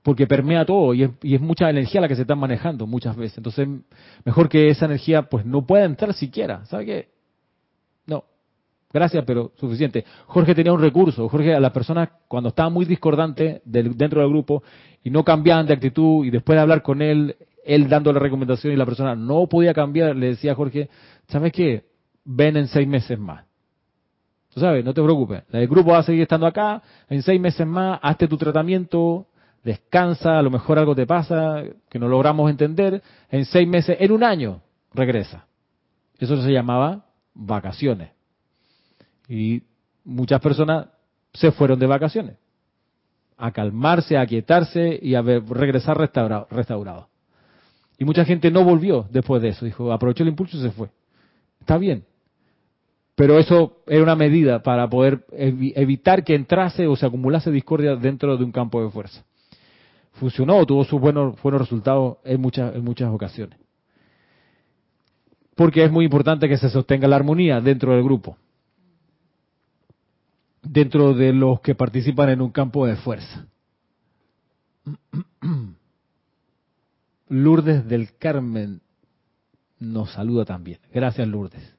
[0.02, 3.16] porque permea todo y es, y es, mucha energía la que se está manejando muchas
[3.16, 3.38] veces.
[3.38, 3.68] Entonces,
[4.24, 6.64] mejor que esa energía pues no pueda entrar siquiera.
[6.66, 7.08] ¿Sabe qué?
[8.06, 8.24] No.
[8.92, 10.04] Gracias, pero suficiente.
[10.26, 11.28] Jorge tenía un recurso.
[11.28, 14.62] Jorge, a las personas cuando estaba muy discordante dentro del grupo
[15.04, 18.72] y no cambiaban de actitud y después de hablar con él, él dando la recomendación
[18.72, 20.90] y la persona no podía cambiar, le decía a Jorge,
[21.28, 21.84] ¿sabes qué?
[22.24, 23.44] Ven en seis meses más.
[24.52, 25.44] Tú sabes, no te preocupes.
[25.50, 26.82] El grupo va a seguir estando acá.
[27.08, 29.28] En seis meses más, hazte tu tratamiento,
[29.62, 34.12] descansa, a lo mejor algo te pasa que no logramos entender, en seis meses, en
[34.12, 34.60] un año,
[34.92, 35.46] regresa.
[36.18, 38.10] Eso se llamaba vacaciones.
[39.28, 39.62] Y
[40.04, 40.88] muchas personas
[41.32, 42.36] se fueron de vacaciones,
[43.38, 47.08] a calmarse, a quietarse y a regresar restaurado.
[47.98, 50.88] Y mucha gente no volvió después de eso, dijo, aprovechó el impulso y se fue.
[51.60, 52.04] Está bien.
[53.14, 58.36] Pero eso era una medida para poder evitar que entrase o se acumulase discordia dentro
[58.36, 59.22] de un campo de fuerza
[60.12, 63.58] funcionó, tuvo sus buenos, buenos resultados en muchas, en muchas ocasiones.
[65.54, 68.36] Porque es muy importante que se sostenga la armonía dentro del grupo,
[70.62, 73.46] dentro de los que participan en un campo de fuerza.
[77.28, 78.80] Lourdes del Carmen
[79.78, 80.78] nos saluda también.
[80.92, 81.74] Gracias, Lourdes.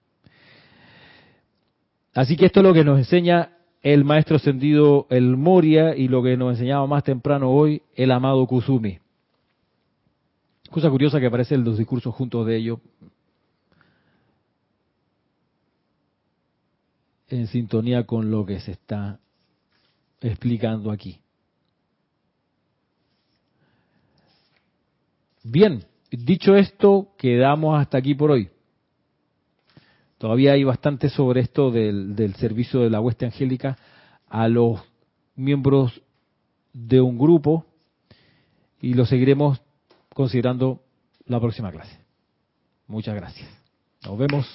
[2.14, 6.24] Así que esto es lo que nos enseña el maestro ascendido el Moria y lo
[6.24, 9.00] que nos enseñaba más temprano hoy el amado Kusumi.
[10.72, 12.80] Cosa curiosa que aparecen los discursos juntos de ellos
[17.28, 19.20] en sintonía con lo que se está
[20.22, 21.20] explicando aquí.
[25.44, 28.53] Bien, dicho esto, quedamos hasta aquí por hoy.
[30.24, 33.78] Todavía hay bastante sobre esto del, servicio de la hueste angélica
[34.30, 34.80] a los
[35.36, 36.02] miembros
[36.72, 37.66] de un grupo
[38.80, 39.62] y lo seguiremos
[40.14, 40.80] considerando
[41.26, 42.00] la próxima clase.
[42.88, 43.50] Muchas gracias.
[44.06, 44.48] Nos vemos.